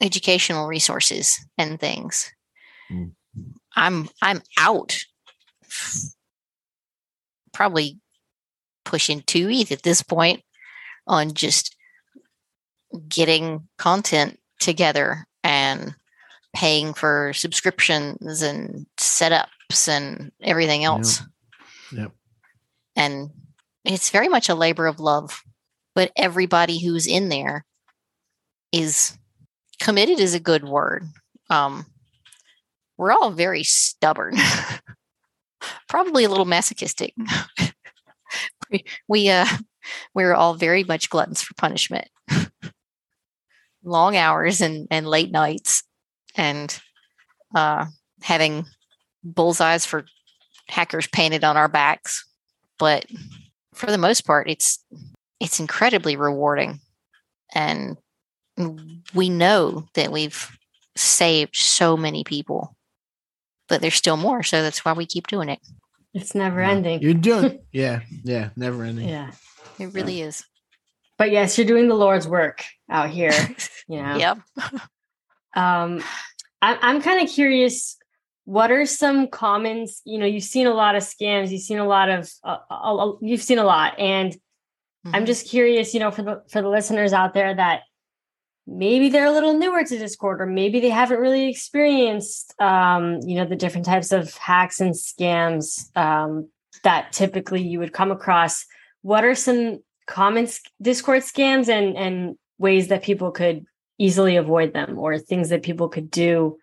[0.00, 2.30] educational resources and things
[2.90, 3.12] Mm.
[3.76, 4.98] i'm i'm out
[7.52, 8.00] probably
[8.84, 10.42] pushing two ETH at this point
[11.06, 11.76] on just
[13.08, 15.94] getting content together and
[16.54, 21.22] paying for subscriptions and setups and everything else.
[21.92, 22.12] Yep.
[22.96, 23.30] And
[23.84, 25.42] it's very much a labor of love,
[25.94, 27.64] but everybody who's in there
[28.72, 29.16] is
[29.80, 31.04] committed is a good word.
[31.48, 31.86] Um,
[32.96, 34.36] we're all very stubborn,
[35.88, 37.14] probably a little masochistic.
[38.70, 39.46] we, we uh,
[40.14, 42.08] we're all very much gluttons for punishment.
[43.82, 45.82] Long hours and, and late nights
[46.40, 46.80] and
[47.54, 47.84] uh,
[48.22, 48.64] having
[49.22, 50.06] bullseyes for
[50.68, 52.26] hackers painted on our backs.
[52.78, 53.04] But
[53.74, 54.82] for the most part, it's
[55.38, 56.80] it's incredibly rewarding.
[57.54, 57.98] And
[59.14, 60.50] we know that we've
[60.96, 62.74] saved so many people,
[63.68, 64.42] but there's still more.
[64.42, 65.60] So that's why we keep doing it.
[66.14, 67.02] It's never ending.
[67.02, 69.08] You're doing, yeah, yeah, never ending.
[69.08, 69.30] Yeah.
[69.78, 70.44] It really is.
[71.18, 73.32] But yes, you're doing the Lord's work out here.
[73.88, 74.16] You know.
[74.16, 74.38] Yep.
[75.56, 76.02] Um,
[76.62, 77.96] I, I'm kind of curious.
[78.44, 80.02] What are some commons?
[80.04, 81.50] You know, you've seen a lot of scams.
[81.50, 82.30] You've seen a lot of.
[82.42, 84.36] Uh, a- a- you've seen a lot, and
[85.06, 85.26] I'm Mhm.
[85.26, 85.94] just curious.
[85.94, 87.82] You know, for the for the listeners out there that
[88.66, 93.36] maybe they're a little newer to Discord, or maybe they haven't really experienced, um, you
[93.36, 96.48] know, the different types of hacks and scams um,
[96.84, 98.64] that typically you would come across.
[99.02, 100.48] What are some common
[100.82, 103.64] Discord scams and and ways that people could
[104.00, 106.58] easily avoid them, or things that people could do,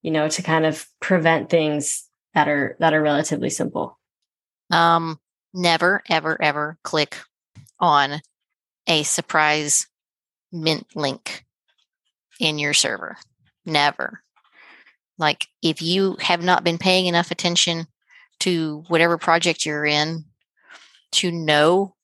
[0.00, 3.98] you know, to kind of prevent things that are that are relatively simple?
[4.70, 5.20] Um,
[5.52, 7.18] never, ever, ever click
[7.78, 8.20] on
[8.86, 9.86] a surprise
[10.50, 11.44] mint link
[12.40, 13.18] in your server.
[13.66, 14.22] Never.
[15.18, 17.86] Like if you have not been paying enough attention
[18.40, 20.24] to whatever project you're in
[21.10, 21.94] to know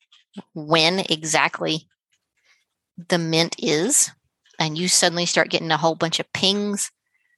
[0.53, 1.87] when exactly
[3.09, 4.11] the mint is,
[4.59, 6.91] and you suddenly start getting a whole bunch of pings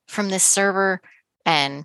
[0.06, 1.00] from this server,
[1.44, 1.84] and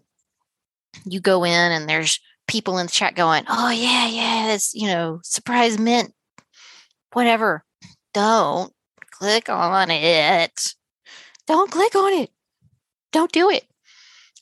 [1.06, 4.88] you go in and there's people in the chat going, "Oh yeah, yeah, it's you
[4.88, 6.14] know surprise mint,
[7.14, 7.64] whatever."
[8.14, 8.74] Don't
[9.12, 10.62] click on it.
[11.48, 12.32] Don't click on it.
[13.12, 13.66] Don't do it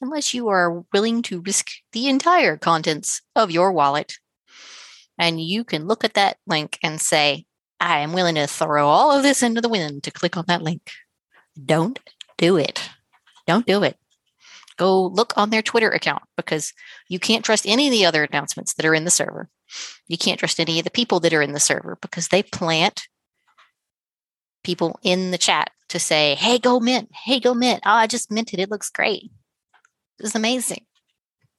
[0.02, 4.18] unless you are willing to risk the entire contents of your wallet.
[5.18, 7.46] And you can look at that link and say,
[7.80, 10.62] "I am willing to throw all of this into the wind to click on that
[10.62, 10.92] link."
[11.66, 12.00] Don't
[12.38, 12.90] do it.
[13.48, 13.98] Don't do it.
[14.78, 16.74] Go look on their Twitter account because
[17.10, 19.50] you can't trust any of the other announcements that are in the server.
[20.08, 23.08] You can't trust any of the people that are in the server because they plant
[24.64, 27.10] people in the chat to say, hey, go mint.
[27.14, 27.82] Hey, go mint.
[27.86, 28.60] Oh, I just minted.
[28.60, 29.32] It looks great.
[30.18, 30.86] This is amazing.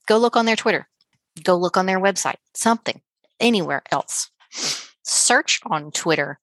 [0.07, 0.87] Go look on their Twitter.
[1.43, 2.37] Go look on their website.
[2.55, 3.01] Something.
[3.39, 4.29] Anywhere else.
[5.11, 6.39] Search on Twitter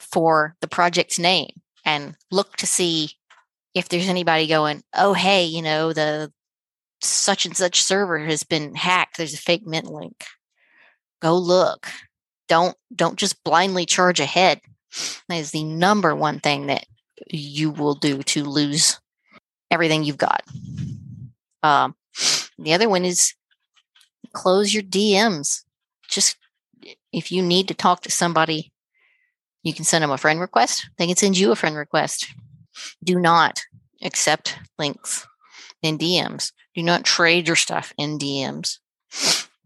[0.00, 1.50] for the project's name
[1.84, 3.12] and look to see
[3.74, 6.32] if there's anybody going, oh, hey, you know, the
[7.00, 9.16] such and such server has been hacked.
[9.16, 10.24] There's a fake mint link.
[11.20, 11.86] Go look.
[12.48, 14.60] Don't don't just blindly charge ahead.
[15.28, 16.86] That is the number one thing that
[17.30, 18.98] you will do to lose
[19.70, 20.42] everything you've got.
[21.62, 21.94] Um,
[22.58, 23.34] the other one is
[24.32, 25.62] close your DMs.
[26.08, 26.36] Just
[27.12, 28.72] if you need to talk to somebody,
[29.62, 30.88] you can send them a friend request.
[30.98, 32.32] They can send you a friend request.
[33.02, 33.62] Do not
[34.02, 35.26] accept links
[35.82, 38.78] in DMs Do not trade your stuff in DMs.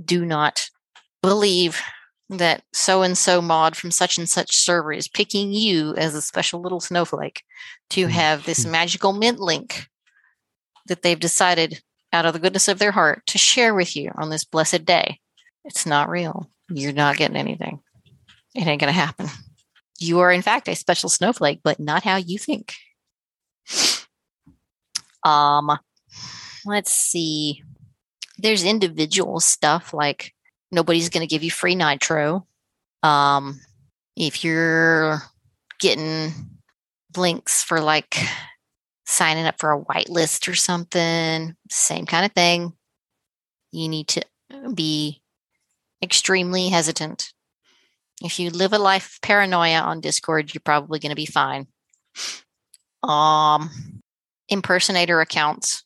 [0.02, 0.68] Do not
[1.22, 1.80] believe
[2.28, 6.22] that so and so mod from such and such server is picking you as a
[6.22, 7.42] special little snowflake
[7.90, 8.10] to mm.
[8.10, 9.88] have this magical mint link
[10.86, 11.82] that they've decided
[12.12, 15.18] out of the goodness of their heart to share with you on this blessed day.
[15.64, 16.50] It's not real.
[16.74, 17.80] You're not getting anything.
[18.54, 19.28] It ain't going to happen.
[19.98, 22.74] You are, in fact, a special snowflake, but not how you think.
[25.24, 25.70] Um,
[26.66, 27.62] let's see.
[28.38, 30.34] There's individual stuff like
[30.72, 32.46] nobody's going to give you free nitro.
[33.02, 33.60] Um,
[34.16, 35.22] if you're
[35.80, 36.32] getting
[37.16, 38.16] links for like
[39.06, 42.72] signing up for a whitelist or something, same kind of thing.
[43.70, 44.22] You need to
[44.74, 45.21] be
[46.02, 47.32] extremely hesitant.
[48.22, 51.66] If you live a life of paranoia on Discord, you're probably going to be fine.
[53.02, 53.70] Um,
[54.48, 55.84] impersonator accounts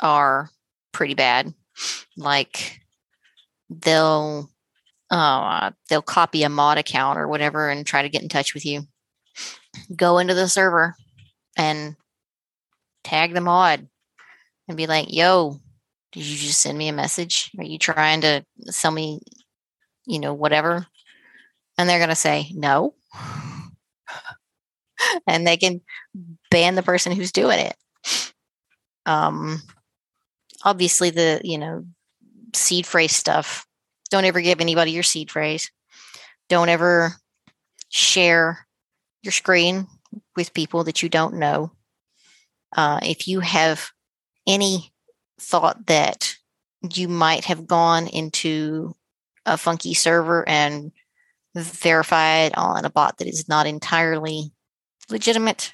[0.00, 0.50] are
[0.92, 1.52] pretty bad.
[2.16, 2.80] Like
[3.68, 4.50] they'll
[5.10, 8.64] uh, they'll copy a mod account or whatever and try to get in touch with
[8.64, 8.82] you.
[9.94, 10.96] Go into the server
[11.56, 11.96] and
[13.04, 13.88] tag the mod
[14.66, 15.60] and be like, "Yo,
[16.12, 17.50] did you just send me a message?
[17.58, 19.20] Are you trying to sell me,
[20.06, 20.86] you know, whatever?"
[21.76, 22.94] And they're gonna say no,
[25.26, 25.80] and they can
[26.50, 27.76] ban the person who's doing it.
[29.06, 29.62] Um,
[30.64, 31.84] obviously, the you know
[32.54, 33.66] seed phrase stuff.
[34.10, 35.70] Don't ever give anybody your seed phrase.
[36.48, 37.12] Don't ever
[37.90, 38.66] share
[39.22, 39.86] your screen
[40.36, 41.72] with people that you don't know.
[42.76, 43.90] Uh, if you have
[44.46, 44.92] any
[45.40, 46.36] thought that
[46.94, 48.94] you might have gone into
[49.46, 50.92] a funky server and
[51.54, 54.52] verified on a bot that is not entirely
[55.08, 55.72] legitimate,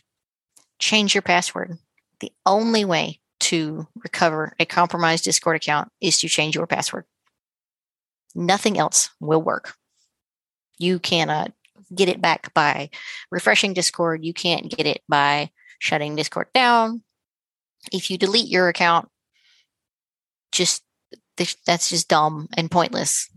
[0.79, 1.77] change your password.
[2.21, 7.05] The only way to recover a compromised Discord account is to change your password.
[8.35, 9.75] Nothing else will work.
[10.79, 11.53] You cannot
[11.95, 12.91] get it back by
[13.31, 14.25] refreshing Discord.
[14.25, 17.03] You can't get it by shutting Discord down.
[17.93, 19.09] If you delete your account,
[20.55, 20.82] just
[21.66, 23.28] that's just dumb and pointless.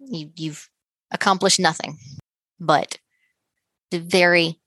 [0.00, 0.68] You, you've
[1.10, 1.96] accomplished nothing.
[2.60, 2.98] But
[3.90, 4.60] the very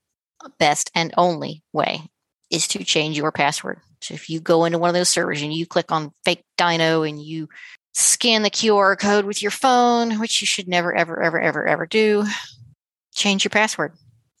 [0.58, 2.02] best and only way
[2.50, 3.80] is to change your password.
[4.00, 7.08] So if you go into one of those servers and you click on fake Dyno
[7.08, 7.48] and you
[7.94, 11.86] scan the QR code with your phone, which you should never, ever, ever, ever, ever
[11.86, 12.24] do,
[13.14, 13.92] change your password.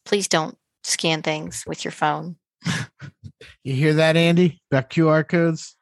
[0.04, 2.36] Please don't scan things with your phone.
[3.64, 4.60] You hear that, Andy?
[4.70, 5.76] About QR codes?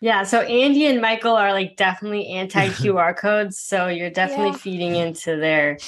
[0.00, 4.56] Yeah, so Andy and Michael are like definitely anti QR codes, so you're definitely yeah.
[4.56, 5.78] feeding into their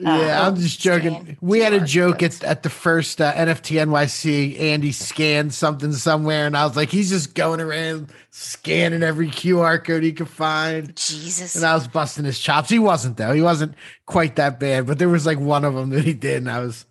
[0.00, 1.36] yeah, I'm just joking.
[1.40, 4.60] We had a joke at, at the first uh, NFT NYC.
[4.60, 9.82] Andy scanned something somewhere, and I was like, he's just going around scanning every QR
[9.84, 10.94] code he could find.
[10.94, 11.56] Jesus.
[11.56, 12.70] And I was busting his chops.
[12.70, 13.32] He wasn't though.
[13.32, 13.74] He wasn't
[14.06, 16.60] quite that bad, but there was like one of them that he did, and I
[16.60, 16.86] was,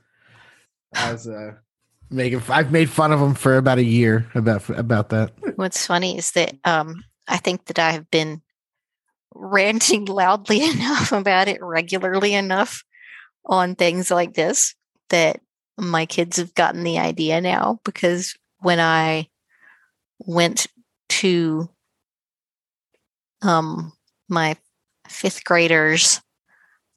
[0.94, 1.54] I was uh,
[2.10, 2.42] making.
[2.50, 5.32] I've made fun of him for about a year about about that.
[5.58, 8.44] What's funny is that um, I think that I have been
[9.34, 12.84] ranting loudly enough about it regularly enough
[13.44, 14.76] on things like this
[15.10, 15.42] that
[15.76, 19.30] my kids have gotten the idea now because when I
[20.20, 20.68] went
[21.10, 21.70] to
[23.42, 23.94] um
[24.30, 24.58] my
[25.08, 26.22] fifth graders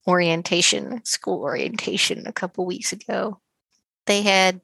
[0.07, 3.39] orientation school orientation a couple weeks ago
[4.07, 4.61] they had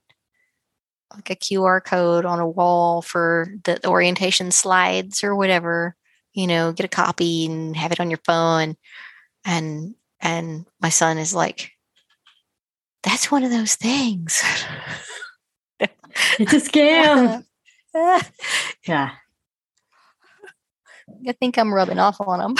[1.14, 5.94] like a QR code on a wall for the orientation slides or whatever
[6.32, 8.76] you know get a copy and have it on your phone
[9.44, 11.70] and and my son is like
[13.06, 14.42] that's one of those things.
[15.78, 17.44] it's a scam.
[18.86, 19.12] yeah.
[21.28, 22.56] I think I'm rubbing off on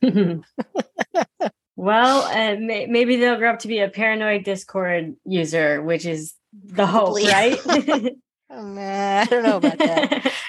[0.00, 0.42] them.
[1.76, 6.32] well, uh, may- maybe they'll grow up to be a paranoid Discord user, which is
[6.64, 7.58] the hope, right?
[8.50, 10.32] oh, man, I don't know about that.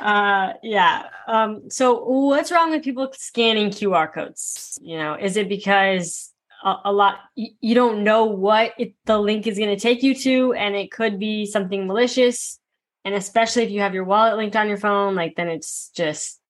[0.00, 5.48] uh yeah um so what's wrong with people scanning qr codes you know is it
[5.48, 6.32] because
[6.64, 10.02] a, a lot you, you, don't know what it, the link is going to take
[10.02, 12.58] you to and it could be something malicious
[13.04, 16.40] and especially if you have your wallet linked on your phone like then it's just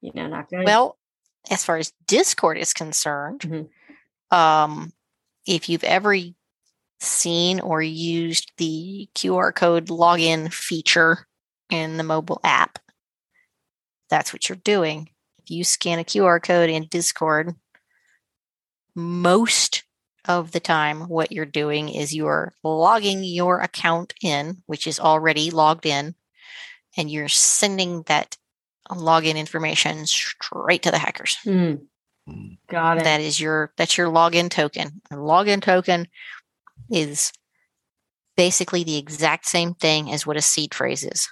[0.00, 0.98] you know not good well
[1.50, 4.36] as far as discord is concerned mm-hmm.
[4.36, 4.92] um
[5.46, 6.14] if you've ever
[7.02, 11.26] seen or used the qr code login feature
[11.70, 12.78] in the mobile app
[14.08, 17.54] that's what you're doing if you scan a qr code in discord
[18.94, 19.84] most
[20.26, 25.50] of the time, what you're doing is you're logging your account in, which is already
[25.50, 26.14] logged in,
[26.96, 28.36] and you're sending that
[28.90, 31.38] login information straight to the hackers.
[31.42, 31.74] Hmm.
[32.68, 33.04] Got it.
[33.04, 35.02] That is your that's your login token.
[35.10, 36.06] A login token
[36.90, 37.32] is
[38.36, 41.28] basically the exact same thing as what a seed phrase is.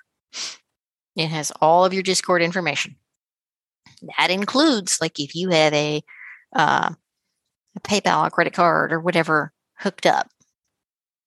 [1.17, 2.97] It has all of your Discord information.
[4.19, 6.03] That includes like if you have a
[6.55, 6.91] uh,
[7.77, 10.29] a PayPal a credit card or whatever hooked up.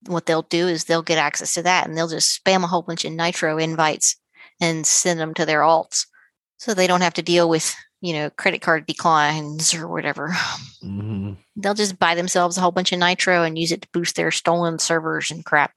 [0.06, 2.82] What they'll do is they'll get access to that and they'll just spam a whole
[2.82, 4.16] bunch of Nitro invites
[4.60, 6.06] and send them to their alts,
[6.58, 10.28] so they don't have to deal with you know credit card declines or whatever.
[10.82, 11.32] Mm-hmm.
[11.56, 14.30] They'll just buy themselves a whole bunch of Nitro and use it to boost their
[14.30, 15.72] stolen servers and crap.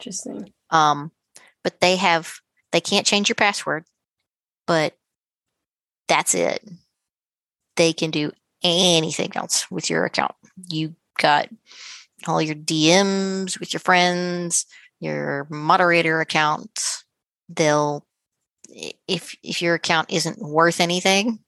[0.00, 0.52] Interesting.
[0.70, 1.12] Um,
[1.62, 2.34] but they have
[2.72, 3.84] they can't change your password,
[4.66, 4.94] but
[6.08, 6.66] that's it.
[7.76, 8.32] They can do
[8.62, 10.34] anything else with your account.
[10.68, 11.48] You got
[12.26, 14.64] all your DMs with your friends,
[15.00, 17.04] your moderator accounts.
[17.48, 18.05] They'll i-
[19.08, 21.38] if if your account isn't worth anything,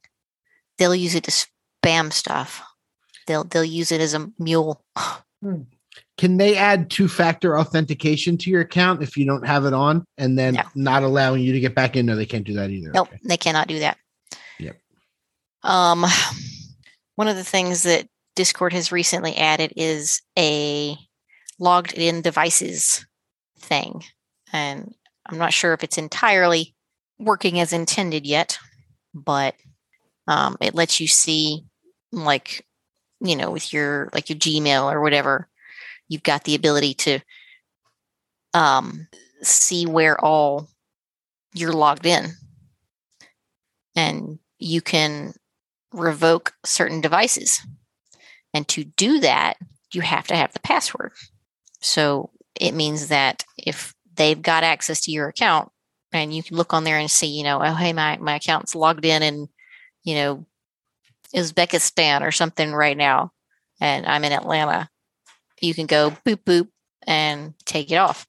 [0.79, 1.31] they'll use it to
[1.85, 2.63] spam stuff.
[3.27, 4.83] They'll they'll use it as a mule.
[6.17, 10.05] Can they add two factor authentication to your account if you don't have it on
[10.17, 10.63] and then No.
[10.75, 12.07] not allowing you to get back in?
[12.07, 12.91] No, they can't do that either.
[12.93, 13.21] Nope, Okay.
[13.25, 13.99] they cannot do that.
[14.59, 14.81] Yep.
[15.63, 16.05] Um,
[17.15, 20.97] one of the things that Discord has recently added is a
[21.61, 23.07] logged in devices
[23.61, 24.03] thing.
[24.53, 24.93] And
[25.27, 26.75] I'm not sure if it's entirely
[27.19, 28.59] working as intended yet,
[29.15, 29.55] but
[30.27, 31.65] um, it lets you see,
[32.13, 32.67] like,
[33.21, 35.49] you know, with your like your Gmail or whatever,
[36.09, 37.21] you've got the ability to
[38.55, 39.09] um,
[39.43, 40.69] see where all
[41.55, 42.31] you're logged in
[43.97, 45.33] and you can
[45.93, 47.61] revoke certain devices.
[48.55, 49.55] And to do that,
[49.93, 51.13] you have to have the password.
[51.81, 55.71] So it means that if they've got access to your account
[56.13, 58.75] and you can look on there and see, you know, oh, hey, my, my account's
[58.75, 59.49] logged in in,
[60.05, 60.47] you know,
[61.35, 63.33] Uzbekistan or something right now,
[63.81, 64.89] and I'm in Atlanta,
[65.61, 66.69] you can go boop, boop,
[67.07, 68.27] and take it off.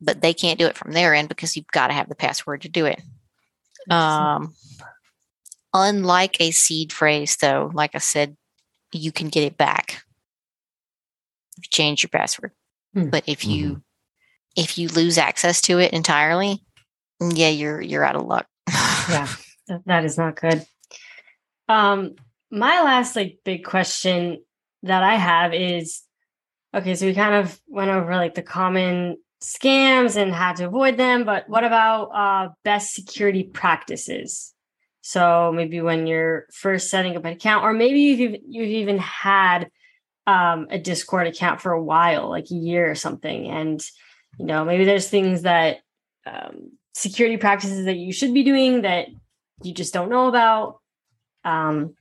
[0.00, 2.62] But they can't do it from their end because you've got to have the password
[2.62, 3.00] to do it.
[3.90, 4.54] Um,
[5.72, 8.36] unlike a seed phrase, though, like I said,
[8.92, 10.04] you can get it back.
[11.56, 12.52] you Change your password,
[12.94, 13.08] Hmm.
[13.10, 13.82] but if you
[14.56, 16.62] if you lose access to it entirely,
[17.20, 18.46] yeah, you're you're out of luck.
[19.08, 19.28] yeah
[19.86, 20.64] that is not good
[21.68, 22.14] um
[22.50, 24.42] my last like big question
[24.82, 26.02] that i have is
[26.74, 30.96] okay so we kind of went over like the common scams and how to avoid
[30.96, 34.52] them but what about uh best security practices
[35.02, 39.70] so maybe when you're first setting up an account or maybe you've you've even had
[40.26, 43.82] um a discord account for a while like a year or something and
[44.38, 45.78] you know maybe there's things that
[46.26, 49.08] um, security practices that you should be doing that
[49.62, 50.78] you just don't know about.
[51.44, 51.94] Um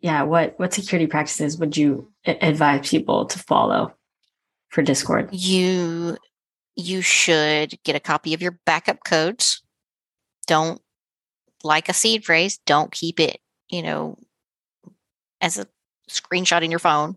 [0.00, 3.94] yeah what what security practices would you advise people to follow
[4.68, 5.30] for discord?
[5.32, 6.18] You
[6.76, 9.62] you should get a copy of your backup codes.
[10.46, 10.80] Don't
[11.64, 14.16] like a seed phrase don't keep it you know
[15.40, 15.66] as a
[16.08, 17.16] screenshot in your phone.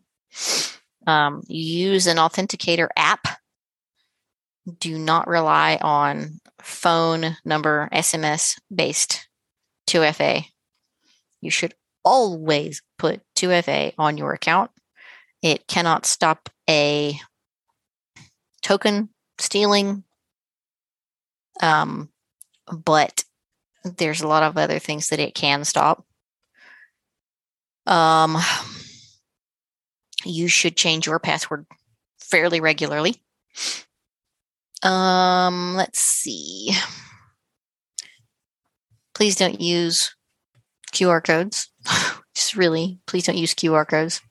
[1.08, 3.28] Um, use an authenticator app
[4.80, 9.28] do not rely on phone number sms based
[9.88, 10.46] 2fa
[11.42, 14.72] you should always put 2fa on your account
[15.42, 17.20] it cannot stop a
[18.62, 20.04] token stealing.
[21.62, 22.10] Um,
[22.72, 23.24] but
[23.84, 26.06] there's a lot of other things that it can stop.
[27.88, 28.38] Um,
[30.24, 31.66] you should change your password
[32.20, 33.16] fairly regularly.
[34.84, 36.74] Um, let's see.
[39.14, 40.16] Please don't use
[40.94, 41.70] QR codes.
[42.36, 44.22] Just really, please don't use QR codes.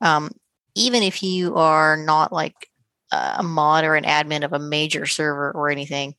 [0.00, 0.30] Um,
[0.74, 2.68] even if you are not like
[3.10, 6.14] a mod or an admin of a major server or anything,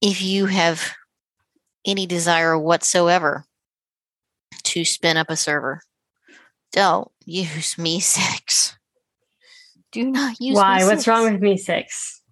[0.00, 0.92] if you have
[1.86, 3.44] any desire whatsoever
[4.64, 5.80] to spin up a server,
[6.72, 8.74] don't use MEE6.
[9.92, 11.06] Do not use why what's MEE6.
[11.06, 12.22] wrong with me six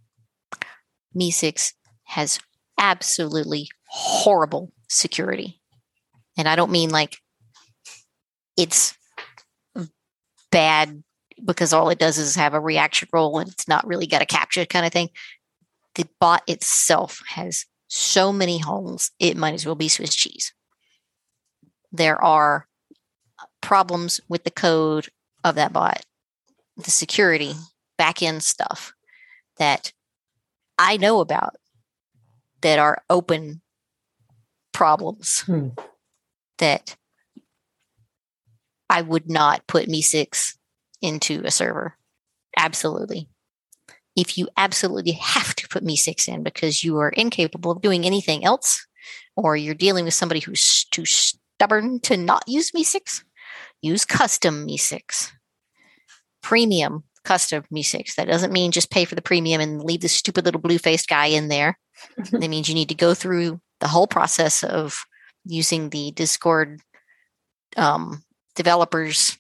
[1.17, 1.73] MEE6
[2.05, 2.41] has
[2.79, 5.61] absolutely horrible security.
[6.37, 7.19] And I don't mean like
[8.57, 8.97] it's
[10.51, 11.03] bad
[11.45, 14.27] because all it does is have a reaction role and it's not really got a
[14.27, 15.11] captcha kind of thing.
[15.95, 20.53] The bot itself has so many holes, it might as well be Swiss cheese.
[21.91, 22.69] There are
[23.61, 25.09] problems with the code
[25.43, 26.05] of that bot,
[26.81, 27.55] the security,
[27.99, 28.93] back end stuff
[29.59, 29.93] that
[30.79, 31.57] I know about
[32.63, 33.61] that are open
[34.73, 35.69] problems Hmm.
[36.59, 36.97] that
[38.89, 40.57] I would not put MEE6
[41.01, 41.97] into a server.
[42.57, 43.29] Absolutely.
[44.17, 48.45] If you absolutely have to put MEE6 in because you are incapable of doing anything
[48.45, 48.87] else,
[49.37, 53.23] or you're dealing with somebody who's too stubborn to not use MEE6,
[53.81, 55.31] use custom MEE6.
[56.43, 58.15] Premium custom MEE6.
[58.15, 61.09] That doesn't mean just pay for the premium and leave the stupid little blue faced
[61.09, 61.79] guy in there.
[62.33, 65.05] that means you need to go through the whole process of
[65.45, 66.81] using the Discord
[67.77, 68.23] um,
[68.55, 69.39] developers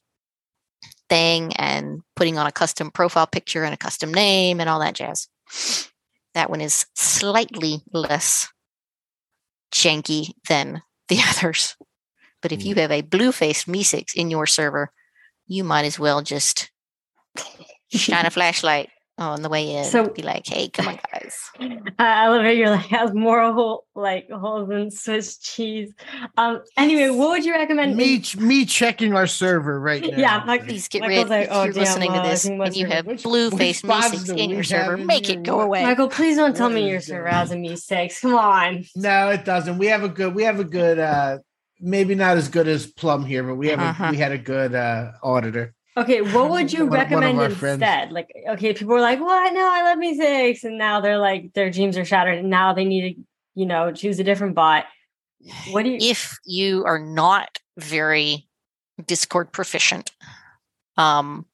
[1.08, 4.94] thing and putting on a custom profile picture and a custom name and all that
[4.94, 5.28] jazz.
[6.34, 8.48] That one is slightly less
[9.72, 11.76] janky than the others.
[12.42, 14.92] But if you have a blue faced MEE6 in your server,
[15.46, 16.69] you might as well just
[17.92, 19.84] shine a flashlight on the way in.
[19.84, 21.36] So- be like, hey, come on, guys.
[21.98, 22.56] I I love it.
[22.56, 25.92] You're like has more hole like holes than Swiss cheese.
[26.38, 26.62] Um.
[26.78, 27.96] Anyway, what would you recommend?
[27.96, 30.16] Me, me checking our server right now.
[30.16, 32.76] Yeah, like- Please get Michael's rid like, if "Oh, you're damn, listening to this and
[32.76, 34.96] you have Which- blue face spots in your server.
[34.96, 35.82] Make it go away.
[35.82, 38.22] Michael, please don't tell me is your server has a MEE6.
[38.22, 38.84] Come on.
[38.96, 39.76] No, it doesn't.
[39.76, 40.34] We have a good.
[40.34, 40.98] We have a good.
[40.98, 41.38] uh
[41.82, 43.80] Maybe not as good as Plum here, but we have.
[43.80, 44.04] Uh-huh.
[44.04, 45.74] A, we had a good uh auditor.
[45.96, 47.82] Okay, what would you One- one of recommend friends.
[47.82, 48.12] instead?
[48.12, 49.52] Like, okay, people were like, "What?
[49.52, 52.84] know I love MEE6, and now they're like, their dreams are shattered, and now they
[52.84, 53.22] need to,
[53.54, 54.84] you know, choose a different bot.
[55.70, 55.98] What do you?
[56.00, 58.46] if you are not very
[59.06, 60.10] Discord proficient,
[60.96, 61.46] um,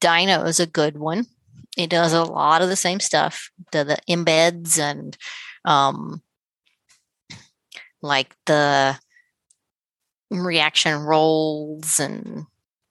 [0.00, 1.26] Dyno is a good one.
[1.76, 5.16] It does a lot of the same stuff, the, the embeds and
[5.64, 6.22] um,
[8.02, 8.98] like the
[10.30, 12.46] reaction roles and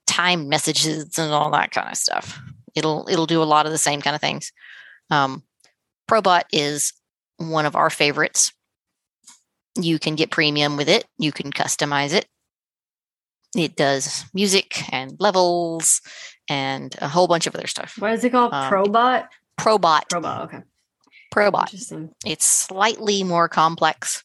[0.08, 2.40] time messages and all that kind of stuff.
[2.76, 4.52] It'll it'll do a lot of the same kind of things.
[5.12, 5.44] Um,
[6.10, 6.94] Probot is
[7.38, 8.52] one of our favorites
[9.80, 12.26] you can get premium with it you can customize it
[13.56, 16.02] it does music and levels
[16.50, 18.54] and a whole bunch of other stuff what is it called?
[18.54, 19.28] um, Probot.
[19.60, 20.44] probot Probot.
[20.46, 20.60] Okay.
[21.32, 22.10] probot Interesting.
[22.26, 24.24] it's slightly more complex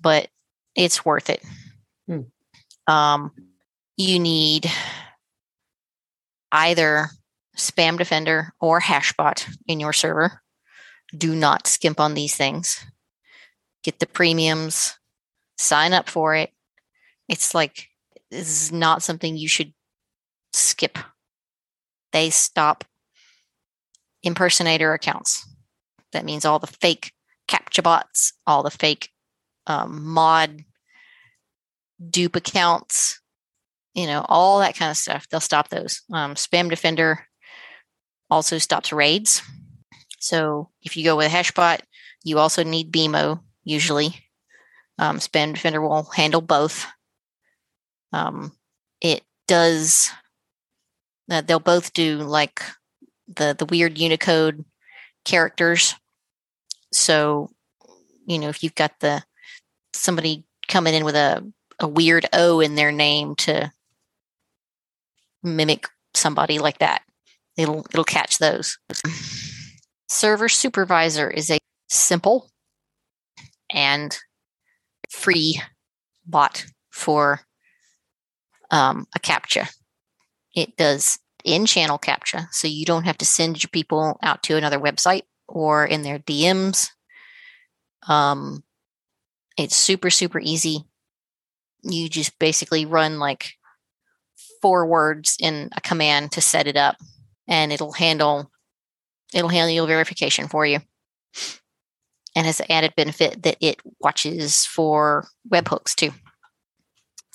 [0.00, 0.28] but
[0.74, 1.42] it's worth it
[2.08, 2.20] Hmm.
[2.86, 3.30] um
[3.96, 4.70] you need
[6.50, 7.08] either
[7.56, 10.42] spam defender or hashbot in your server.
[11.16, 12.84] Do not skimp on these things.
[13.82, 14.94] Get the premiums
[15.58, 16.50] sign up for it.
[17.28, 17.88] It's like
[18.30, 19.72] this is not something you should
[20.52, 20.98] skip.
[22.12, 22.84] They stop
[24.22, 25.48] impersonator accounts.
[26.12, 27.12] That means all the fake
[27.48, 29.10] captcha bots all the fake
[29.66, 30.64] um, mod
[32.10, 33.20] dupe accounts
[33.94, 37.26] you know all that kind of stuff they'll stop those um, spam defender
[38.30, 39.42] also stops raids.
[40.18, 41.80] So if you go with hashbot
[42.24, 44.14] you also need Beemo usually.
[44.98, 46.86] Um, spam defender will handle both.
[48.12, 48.52] Um,
[49.00, 50.10] it does
[51.30, 52.62] uh, they'll both do like
[53.26, 54.64] the the weird unicode
[55.24, 55.94] characters.
[56.92, 57.50] So
[58.26, 59.22] you know if you've got the
[59.94, 63.72] somebody coming in with a a weird o in their name to
[65.42, 67.02] mimic somebody like that.
[67.56, 68.78] It'll it'll catch those.
[70.08, 72.50] Server supervisor is a simple
[73.70, 74.16] and
[75.10, 75.60] free
[76.26, 77.40] bot for
[78.70, 79.68] um, a captcha.
[80.54, 84.56] It does in channel captcha so you don't have to send your people out to
[84.56, 86.88] another website or in their dms
[88.08, 88.62] um,
[89.56, 90.84] it's super super easy.
[91.82, 93.52] You just basically run like
[94.62, 96.96] four words in a command to set it up
[97.48, 98.50] and it'll handle
[99.34, 100.78] it'll handle your verification for you
[102.34, 106.10] and has the added benefit that it watches for webhooks too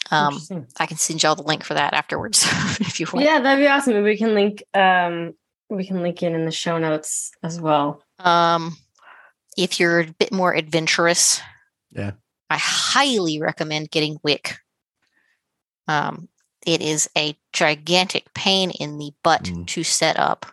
[0.09, 0.39] um,
[0.79, 2.43] i can send y'all the link for that afterwards
[2.79, 4.01] if you want Yeah, that'd be awesome.
[4.03, 4.63] We can link.
[4.73, 5.33] Um,
[5.69, 8.01] we can link it in the show notes as well.
[8.19, 8.77] Um,
[9.57, 11.41] if you're a bit more adventurous,
[11.91, 12.11] Yeah.
[12.49, 14.55] I highly recommend getting Wick.
[15.89, 16.29] Um,
[16.67, 19.65] it is a gigantic pain in the butt Mm.
[19.67, 20.45] to set up.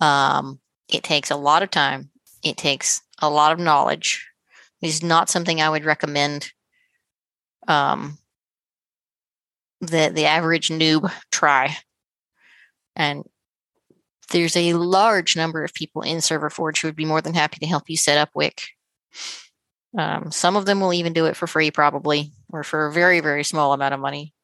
[0.00, 2.10] Um, it takes a lot of time.
[2.42, 4.28] It takes a lot of knowledge.
[4.82, 6.52] It is not something I would recommend.
[7.66, 8.18] Um,
[9.80, 11.76] the the average noob try,
[12.94, 13.24] and
[14.30, 17.58] there's a large number of people in Server Forge who would be more than happy
[17.60, 18.62] to help you set up Wick.
[19.96, 23.20] Um, some of them will even do it for free, probably, or for a very,
[23.20, 24.34] very small amount of money.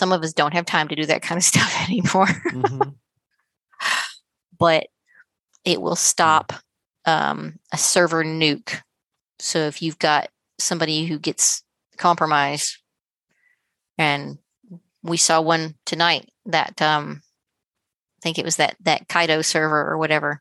[0.00, 2.94] Some of us don't have time to do that kind of stuff anymore, Mhm.
[4.58, 4.86] but
[5.62, 6.54] it will stop
[7.04, 8.80] um, a server nuke.
[9.40, 11.62] So if you've got somebody who gets
[11.98, 12.78] compromised,
[13.98, 14.38] and
[15.02, 19.98] we saw one tonight that um, I think it was that that Kaido server or
[19.98, 20.40] whatever.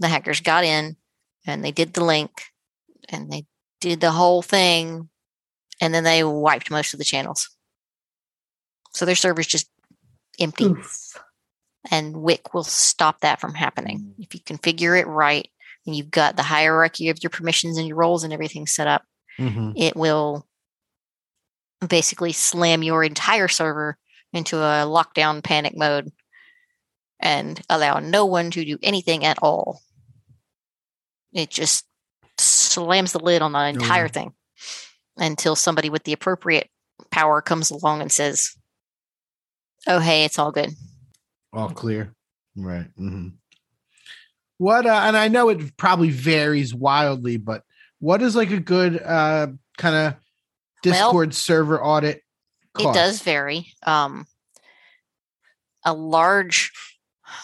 [0.00, 0.96] The hackers got in
[1.46, 2.30] and they did the link
[3.08, 3.46] and they
[3.80, 5.10] did the whole thing,
[5.80, 7.48] and then they wiped most of the channels.
[8.92, 9.70] So their server's just
[10.38, 10.64] empty.
[10.64, 11.16] Oof.
[11.90, 14.14] And Wick will stop that from happening.
[14.18, 15.48] If you configure it right
[15.86, 19.04] and you've got the hierarchy of your permissions and your roles and everything set up,
[19.38, 19.72] Mhm.
[19.76, 20.46] it will
[21.86, 23.96] basically slam your entire server
[24.32, 26.12] into a lockdown panic mode
[27.20, 29.80] and allow no one to do anything at all.
[31.32, 31.86] It just
[32.36, 34.12] slams the lid on the entire yeah.
[34.12, 34.34] thing
[35.16, 36.70] until somebody with the appropriate
[37.10, 38.56] power comes along and says,
[39.86, 40.70] Oh, hey, it's all good.
[41.52, 42.14] All clear.
[42.56, 42.88] Right.
[42.98, 43.34] mhm.
[44.58, 47.62] What uh, and I know it probably varies wildly, but
[48.00, 50.14] what is like a good uh kind of
[50.82, 52.22] Discord server audit?
[52.78, 53.72] It does vary.
[53.84, 54.26] Um,
[55.84, 56.72] a large,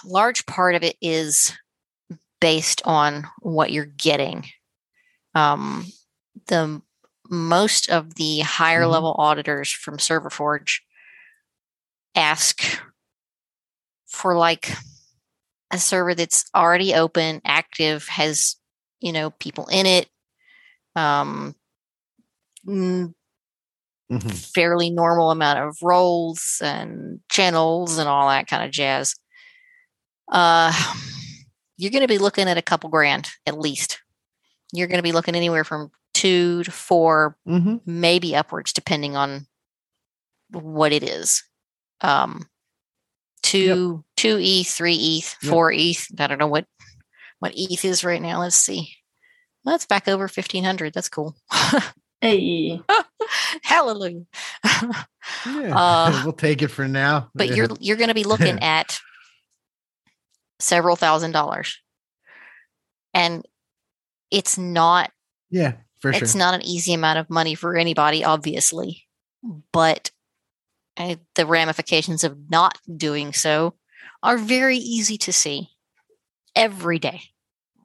[0.05, 1.53] large part of it is
[2.41, 4.47] based on what you're getting.
[5.35, 5.87] Um,
[6.47, 6.82] the
[7.30, 8.91] most of the higher Mhm.
[8.91, 10.80] level auditors from ServerForge
[12.15, 12.62] ask
[14.07, 14.71] for like
[15.73, 18.57] a server that's already open, active, has
[19.01, 20.09] you know people in it.
[20.97, 21.55] Um,
[22.67, 23.12] mm,
[24.11, 24.53] Mhm.
[24.55, 29.15] fairly normal amount of roles and channels and all that kind of jazz.
[30.31, 30.73] Uh,
[31.77, 34.01] you're going to be looking at a couple grand at least.
[34.73, 37.81] You're going to be looking anywhere from two to four, Mhm.
[37.87, 39.47] maybe upwards, depending on
[40.51, 41.43] what it is.
[42.05, 42.49] Um,
[43.43, 45.51] two, two ETH, three ETH, Yep.
[45.51, 46.07] four ETH.
[46.19, 46.67] I don't know what
[47.39, 48.41] what ETH is right now.
[48.41, 48.91] Let's see.
[49.65, 50.93] Well, that's back over fifteen hundred.
[50.95, 51.35] That's cool.
[52.21, 52.81] Hey.
[53.63, 54.25] Hallelujah.
[54.65, 55.05] Yeah.
[55.47, 57.31] Uh, we'll take it for now.
[57.35, 58.99] but you're you're going to be looking at
[60.59, 61.79] several thousand dollars
[63.15, 63.45] and
[64.31, 65.11] it's not
[65.51, 66.23] yeah, for sure.
[66.23, 69.05] it's not an easy amount of money for anybody obviously
[69.73, 70.11] but
[70.97, 73.74] the ramifications of not doing so
[74.22, 75.68] are very easy to see
[76.57, 77.20] every day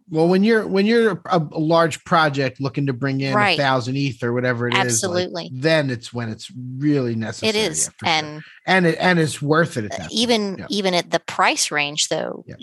[0.10, 3.58] Well, when you're when you're a, a large project looking to bring in Right.
[3.60, 5.52] a thousand ETH or whatever it is, like, Absolutely.
[5.54, 7.50] then it's when it's really necessary.
[7.50, 8.14] it is yeah, for sure.
[8.14, 10.12] and and it and it's worth it at uh, that.
[10.12, 10.66] even Yeah.
[10.70, 12.56] even at the price range though Yeah.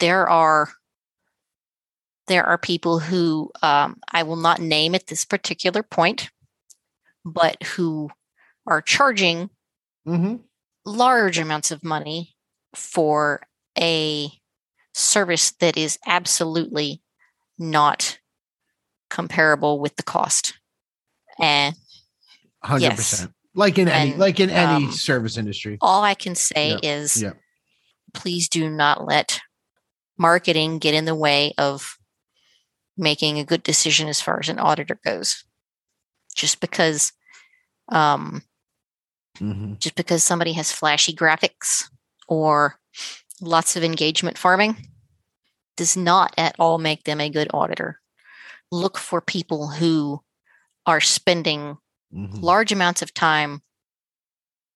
[0.00, 0.68] there are
[2.28, 6.30] there are people who um, i will not name at this particular point
[7.24, 8.10] but who
[8.66, 9.50] are charging
[10.06, 10.42] Mhm.
[10.84, 12.34] large amounts of money
[12.74, 13.40] for
[13.78, 14.30] a
[14.94, 17.02] service that is absolutely
[17.58, 18.18] not
[19.08, 20.54] comparable with the cost
[21.40, 21.76] and
[22.64, 22.96] hundred Yes.
[22.96, 23.32] percent.
[23.54, 25.76] Like in any And, like in any um, service industry.
[25.80, 26.80] all i can say Yep.
[26.82, 27.38] is Yep.
[28.14, 29.40] please do not let
[30.18, 31.96] marketing get in the way of
[32.96, 35.44] making a good decision as far as an auditor goes
[36.34, 37.12] just because
[37.88, 38.42] um,
[39.42, 39.78] Mhm.
[39.78, 41.90] just because somebody has flashy graphics
[42.28, 42.78] or
[43.40, 44.88] lots of engagement farming
[45.76, 48.00] does not at all make them a good auditor
[48.70, 50.22] look for people who
[50.86, 51.76] are spending
[52.14, 52.40] Mhm.
[52.42, 53.62] large amounts of time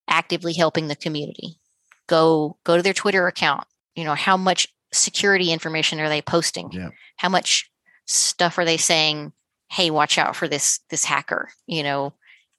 [0.07, 1.59] actively helping the community
[2.07, 3.65] go go to their twitter account
[3.95, 6.89] you know how much security information are they posting Yeah.
[7.17, 7.69] how much
[8.05, 9.33] stuff are they saying
[9.69, 12.13] hey watch out for this this hacker you know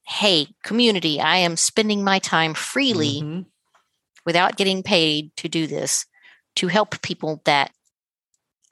[0.09, 3.47] hey community i am spending my time freely Mhm.
[4.25, 6.07] without getting paid to do this
[6.57, 7.73] to help people that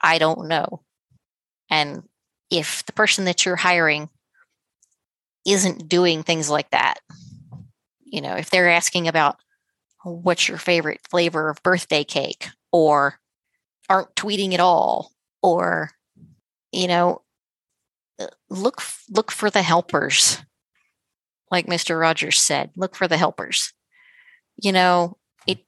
[0.01, 0.83] i don't know.
[1.69, 2.07] And
[2.49, 4.09] if the person that you're hiring
[5.45, 6.99] isn't doing things like that
[8.03, 9.37] you know if they're asking about
[10.03, 12.49] what's your favorite flavor of birthday cake?
[12.71, 13.19] or
[13.89, 15.11] aren't tweeting at all
[15.41, 15.91] or
[16.71, 17.21] you know
[18.19, 20.39] uh, look look for the helpers
[21.51, 23.73] like mr rogers said look for the helpers
[24.57, 25.59] you know it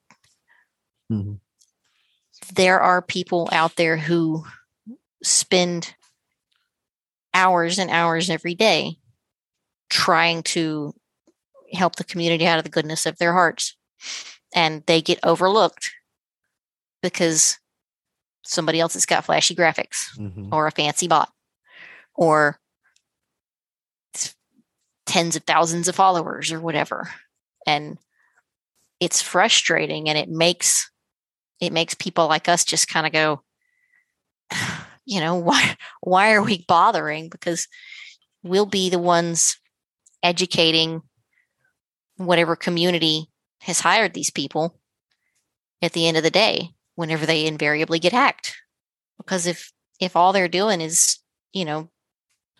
[1.12, 1.40] Mhm.
[2.54, 4.46] there are people out there who
[5.24, 5.96] spend
[7.34, 8.98] hours and hours every day
[9.90, 10.94] trying to
[11.74, 13.76] help the community out of the goodness of their hearts
[14.56, 15.92] and they get overlooked
[17.02, 17.58] because
[18.44, 20.52] somebody else has got flashy graphics Mhm.
[20.52, 21.32] or a fancy bot
[22.16, 22.60] or
[25.10, 27.10] tens of thousands of followers or whatever
[27.66, 27.98] and
[29.00, 30.90] it's frustrating and it makes
[31.60, 33.42] it makes people like us just kind of go
[35.06, 37.30] you know, why why are we bothering?
[37.30, 37.68] Because
[38.44, 39.58] we'll be the ones
[40.24, 41.02] educating
[42.18, 43.28] whatever community
[43.62, 44.80] has hired these people
[45.82, 48.58] at the end of the day whenever they invariably get hacked
[49.18, 51.20] because if if all they're doing is
[51.54, 51.90] you know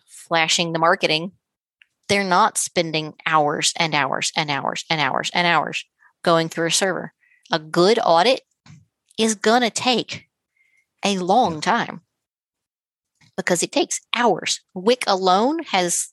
[0.06, 1.32] flashing the marketing
[2.10, 5.84] they're not spending hours and hours and hours and hours and hours
[6.24, 7.14] going through a server.
[7.52, 8.40] A good audit
[9.16, 10.26] is going to take
[11.04, 12.00] a long time
[13.36, 14.60] because it takes hours.
[14.74, 16.08] Wick alone has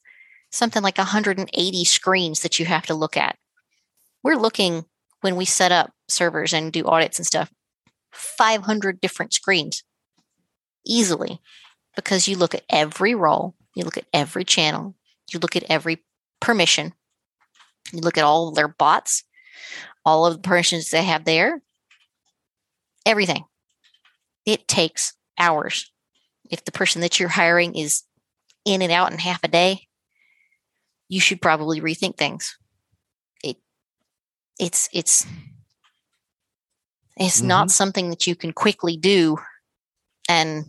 [0.52, 3.36] something like 180 screens that you have to look at.
[4.22, 4.86] We're looking
[5.22, 7.52] when we set up servers and do audits and stuff
[8.12, 9.84] 500 different screens
[10.86, 11.42] easily
[11.96, 14.96] because you look at every role you look at every channel
[15.32, 16.04] you look at every
[16.40, 16.94] permission.
[17.92, 19.24] You look at all of their bots
[20.06, 21.62] all of the permissions they have there.
[23.06, 23.44] Everything.
[24.46, 25.92] It takes hours.
[26.50, 28.04] If the person that you're hiring is
[28.64, 29.88] in and out in half a day
[31.10, 32.58] you should probably rethink things.
[33.44, 33.58] It
[34.60, 35.26] it's it's
[37.18, 37.48] it's Mm-hmm.
[37.48, 39.38] not something that you can quickly do
[40.30, 40.66] and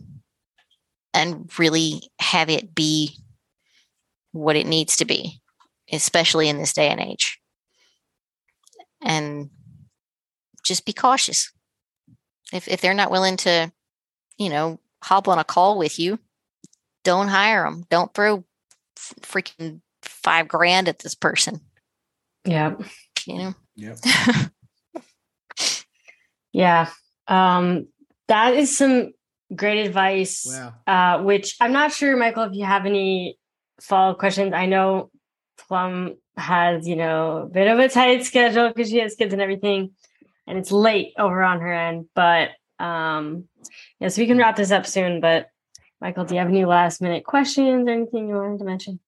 [1.13, 3.17] and really have it be
[4.31, 5.41] what it needs to be
[5.91, 7.39] especially in this day and age
[9.01, 9.49] and
[10.63, 11.51] just be cautious
[12.53, 13.71] if if they're not willing to
[14.37, 16.19] you know hop on a call with you
[17.03, 18.43] don't hire them don't throw
[18.97, 21.61] f- freaking 5 grand at this person
[22.45, 22.75] Yeah.
[23.25, 23.97] you know Yep.
[26.51, 26.89] Yeah.
[27.27, 27.87] Um,
[28.27, 29.13] that is some
[29.55, 30.45] great advice.
[30.47, 30.73] Wow.
[30.87, 33.37] Uh, which I'm not sure, Michael, if you have any
[33.81, 34.53] follow up questions.
[34.53, 35.09] I know
[35.67, 39.41] Plum has, you know, a bit of a tight schedule because she has kids and
[39.41, 39.91] everything,
[40.47, 42.07] and it's late over on her end.
[42.15, 42.49] But
[42.79, 43.45] um,
[43.99, 45.21] yes, we can wrap this up soon.
[45.21, 45.47] But
[46.01, 48.99] Michael, do you have any last minute questions or anything you wanted to mention?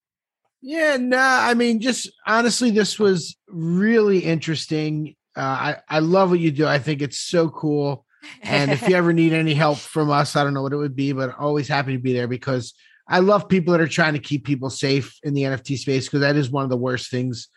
[0.62, 5.16] Yeah, no, I mean, just honestly, this was really interesting.
[5.36, 6.68] Uh, I I love what you do.
[6.68, 8.06] I think it's so cool.
[8.44, 10.96] And if you ever need any help from us, I don't know what it would
[10.96, 12.76] be, but always happy to be there because
[13.12, 16.22] I love people that are trying to keep people safe in the NFT space because
[16.22, 17.50] that is one of the worst things.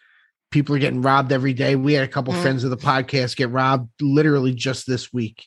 [0.51, 1.77] People are getting robbed every day.
[1.77, 2.43] We had a couple Mm.
[2.43, 5.47] friends of the podcast get robbed literally just this week.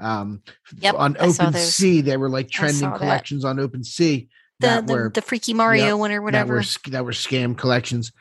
[0.00, 0.42] Um,
[0.78, 1.14] Yep, on.
[1.14, 2.98] OpenSea, they were like trending saw that.
[3.00, 4.28] collections on OpenSea
[4.60, 7.10] the that the, were the freaky mario Yep, one or that whatever were that were
[7.12, 8.12] scam collections.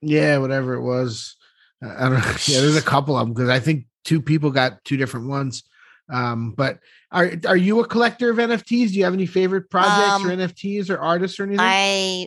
[0.00, 1.36] Yeah, whatever it was.
[1.84, 2.34] Uh, I don't know.
[2.46, 5.62] Yeah, there's a couple of them because I think two people got two different ones.
[6.10, 6.78] Um, but
[7.10, 8.88] are are you a collector of NFTs?
[8.88, 11.60] Do you have any favorite projects or Um, NFTs or artists or anything?
[11.60, 12.26] I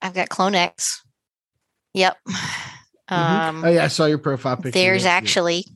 [0.00, 1.02] I've got Clone X.
[1.94, 2.16] Yep.
[3.10, 3.48] Mhm.
[3.48, 4.70] Um, oh yeah, I saw your profile picture.
[4.72, 5.10] there's yeah.
[5.10, 5.66] actually,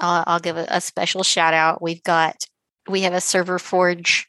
[0.00, 1.80] I'll, I'll give a, a special shout out.
[1.80, 2.44] We've got
[2.88, 4.28] we have a Server Forge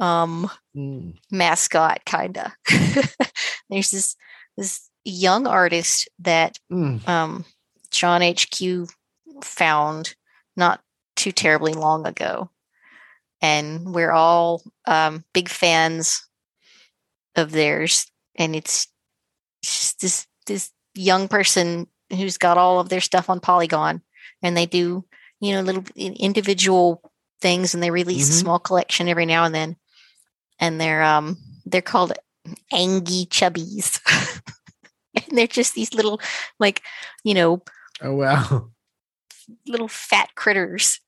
[0.00, 1.14] um, Mm.
[1.30, 2.52] mascot, kinda.
[3.68, 4.16] there's this
[4.56, 7.06] this young artist that Mm.
[7.06, 7.44] um,
[7.90, 8.88] John HQ
[9.42, 10.14] found
[10.56, 10.80] not
[11.24, 12.50] too terribly long ago.
[13.40, 16.22] And we're all um, big fans
[17.34, 18.06] of theirs.
[18.36, 18.88] And it's
[19.62, 24.02] just this this young person who's got all of their stuff on Polygon,
[24.42, 25.04] and they do
[25.40, 27.00] you know little individual
[27.40, 28.40] things, and they release a Mhm.
[28.42, 29.76] small collection every now and then.
[30.58, 32.12] And they're um they're called
[32.72, 34.00] Angie Chubbies.
[35.14, 36.20] and they're just these little
[36.58, 36.82] like
[37.24, 37.62] you know
[38.02, 38.70] Oh wow.
[39.66, 41.00] little fat critters,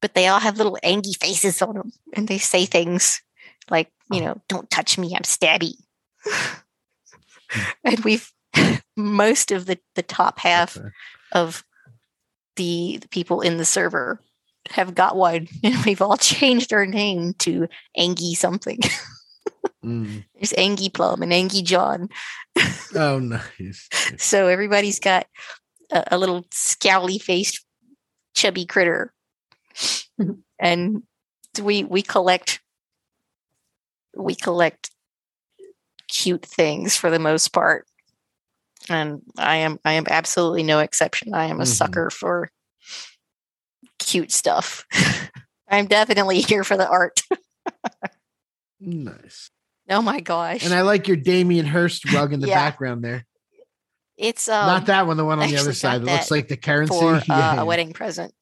[0.00, 3.20] but they all have little angry faces on them, and they say things
[3.70, 5.74] like, you know, "Don't touch me, I'm stabby."
[7.84, 8.32] and we've
[8.96, 10.88] most of the the top half Okay.
[11.32, 11.64] of
[12.56, 14.20] the, the people in the server
[14.70, 18.80] have got one, and we've all changed our name to Angie something.
[19.84, 20.24] Mm.
[20.34, 22.08] There's Angie Plum and Angie John.
[22.94, 23.88] Oh nice.
[24.16, 25.26] So everybody's got
[25.92, 27.64] a, a little scowly faced
[28.34, 29.12] chubby critter.
[30.58, 31.02] and
[31.62, 32.60] we we collect
[34.16, 34.90] we collect
[36.08, 37.86] cute things for the most part.
[38.88, 41.34] And I am I am absolutely no exception.
[41.34, 41.68] I am a Mhm.
[41.68, 42.50] sucker for
[43.98, 44.86] cute stuff.
[45.68, 47.20] I'm definitely here for the art.
[48.80, 49.50] Nice.
[49.88, 50.64] Oh my gosh.
[50.64, 52.56] And I like your Damien Hirst rug in the Yeah.
[52.56, 53.24] background there.
[54.18, 56.02] it's um, Not that one, the one on the other side.
[56.02, 56.98] It looks like the currency.
[56.98, 57.60] for uh, yeah.
[57.60, 58.32] a wedding present,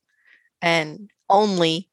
[0.62, 1.88] and only,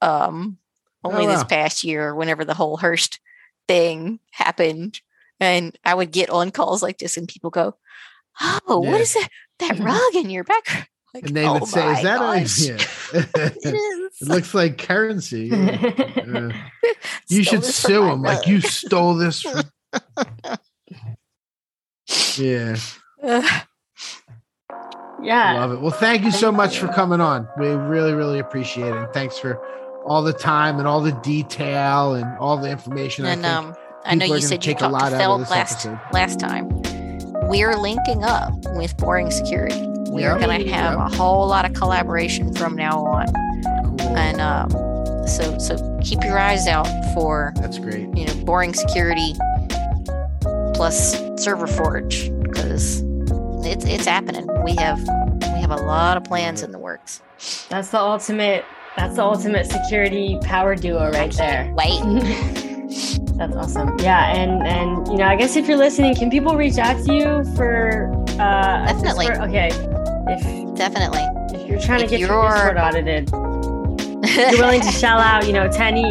[0.00, 0.58] um,
[1.04, 3.20] only Oh, this past year, whenever the whole Hirst
[3.68, 5.00] thing happened,
[5.40, 7.76] and I would get on calls like this, and people go,
[8.40, 8.90] "Oh, Yeah.
[8.90, 9.28] what is that?
[9.60, 12.68] That rug in your back?" and they oh would say, "Is that gosh.
[12.68, 12.72] a?"
[13.14, 13.54] Yeah.
[13.62, 14.22] It is.
[14.22, 15.46] it looks like currency.
[15.46, 16.52] Yeah.
[17.28, 18.22] You should sue my him.
[18.22, 19.42] Like you stole this.
[19.42, 19.62] From...
[22.36, 22.76] yeah,
[25.22, 25.54] yeah.
[25.54, 25.80] love it.
[25.80, 27.48] Well, thank you so much for coming on.
[27.58, 28.96] We really, really appreciate it.
[28.96, 29.60] And thanks for
[30.06, 33.24] all the time and all the detail and all the information.
[33.26, 35.86] I And think um, I know you said you a talked lot to this last
[35.86, 35.98] episode.
[36.12, 36.68] last time.
[37.48, 39.80] We're linking up with Boring Security.
[40.08, 41.12] We're going to have Yep.
[41.12, 43.26] a whole lot of collaboration from now on,
[43.98, 44.16] Cool.
[44.16, 44.70] and um,
[45.26, 48.08] so so keep your eyes out for That's great.
[48.16, 49.34] you know Boring Security
[50.74, 53.02] plus Server Forge because
[53.66, 54.46] it's it's happening.
[54.64, 55.00] We have
[55.54, 57.20] we have a lot of plans in the works.
[57.68, 58.64] That's the ultimate.
[58.96, 61.72] That's the ultimate security power duo right there.
[61.76, 62.00] Wait.
[63.36, 63.98] That's awesome.
[63.98, 67.12] Yeah, and and you know, I guess if you're listening, can people reach out to
[67.14, 68.10] you for
[68.40, 69.26] uh Definitely.
[69.30, 69.68] Okay.
[70.28, 71.20] If Definitely.
[71.58, 75.52] if you're trying If to get your Discord audited, you're willing to shell out, you
[75.52, 76.02] know, 10 E,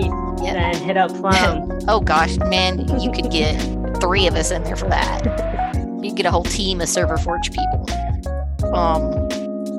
[0.43, 0.53] Yep.
[0.53, 1.71] then hit up Plum.
[1.87, 3.55] Oh gosh, man, you could get
[4.01, 5.21] three of us in there for that.
[6.05, 7.85] You get a whole team of Server Forge people.
[8.73, 9.27] Um,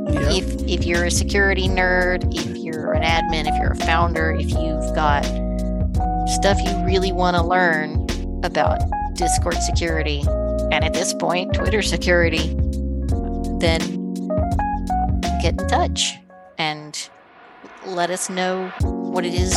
[0.09, 0.23] Yep.
[0.31, 4.51] if if you're a security nerd, if you're an admin, if you're a founder, if
[4.51, 5.25] you've got
[6.29, 8.07] stuff you really want to learn
[8.45, 8.81] about
[9.15, 10.23] Discord security,
[10.71, 12.55] and at this point, Twitter security,
[13.59, 14.15] then
[15.43, 16.17] get in touch
[16.59, 17.09] and
[17.87, 19.57] let us know what it is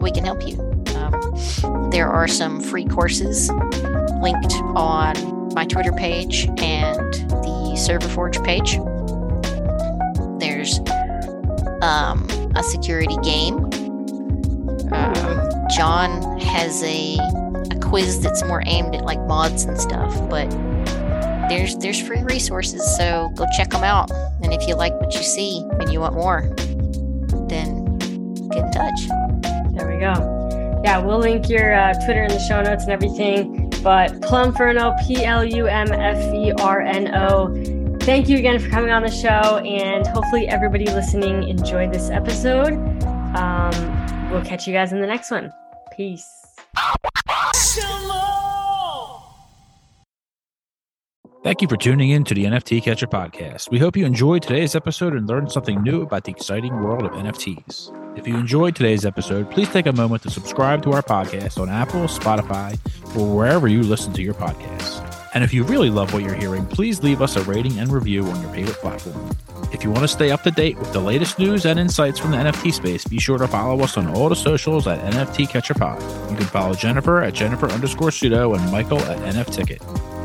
[0.00, 0.60] we can help you.
[0.96, 3.50] Um, there are some free courses
[4.20, 8.78] linked on my Twitter page and the Server Forge page.
[10.38, 10.78] There's
[11.82, 13.56] um, a security game.
[14.92, 17.18] Um, John has a,
[17.72, 20.48] a quiz that's more aimed at like mods and stuff, but
[21.48, 24.12] there's there's free resources, so go check them out.
[24.44, 26.42] And if you like what you see and you want more,
[27.48, 27.98] then
[28.50, 29.08] get in touch.
[29.74, 30.38] There we go.
[30.84, 33.47] Yeah, we'll link your uh, Twitter in the show notes and everything.
[33.82, 37.98] But Plumferno, P L U M F E R N O.
[38.00, 42.72] Thank you again for coming on the show, and hopefully everybody listening enjoyed this episode.
[43.36, 45.52] Um, we'll catch you guys in the next one.
[45.94, 46.38] Peace.
[51.44, 53.70] Thank you for tuning in to the NFT Catcher podcast.
[53.70, 57.12] We hope you enjoyed today's episode and learned something new about the exciting world of
[57.12, 58.18] NFTs.
[58.18, 61.68] If you enjoyed today's episode, please take a moment to subscribe to our podcast on
[61.68, 62.76] Apple, Spotify,
[63.16, 65.04] or wherever you listen to your podcasts.
[65.32, 68.24] And if you really love what you're hearing, please leave us a rating and review
[68.26, 69.30] on your favorite platform.
[69.72, 72.32] If you want to stay up to date with the latest news and insights from
[72.32, 75.74] the NFT space, be sure to follow us on all the socials at NFT Catcher
[75.74, 76.02] Pod.
[76.32, 79.80] You can follow Jennifer at Jennifer underscore pseudo and Michael at NF Ticket.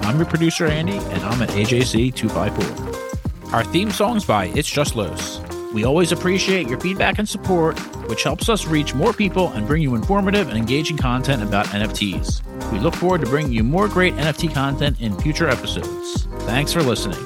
[0.06, 3.54] I'm your producer, Andy, and I'm at AJC254.
[3.54, 5.40] Our theme song's by It's Just Los.
[5.74, 9.82] We always appreciate your feedback and support, which helps us reach more people and bring
[9.82, 12.42] you informative and engaging content about NFTs.
[12.72, 16.26] We look forward to bringing you more great NFT content in future episodes.
[16.42, 17.20] Thanks for listening.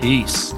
[0.00, 0.52] Peace.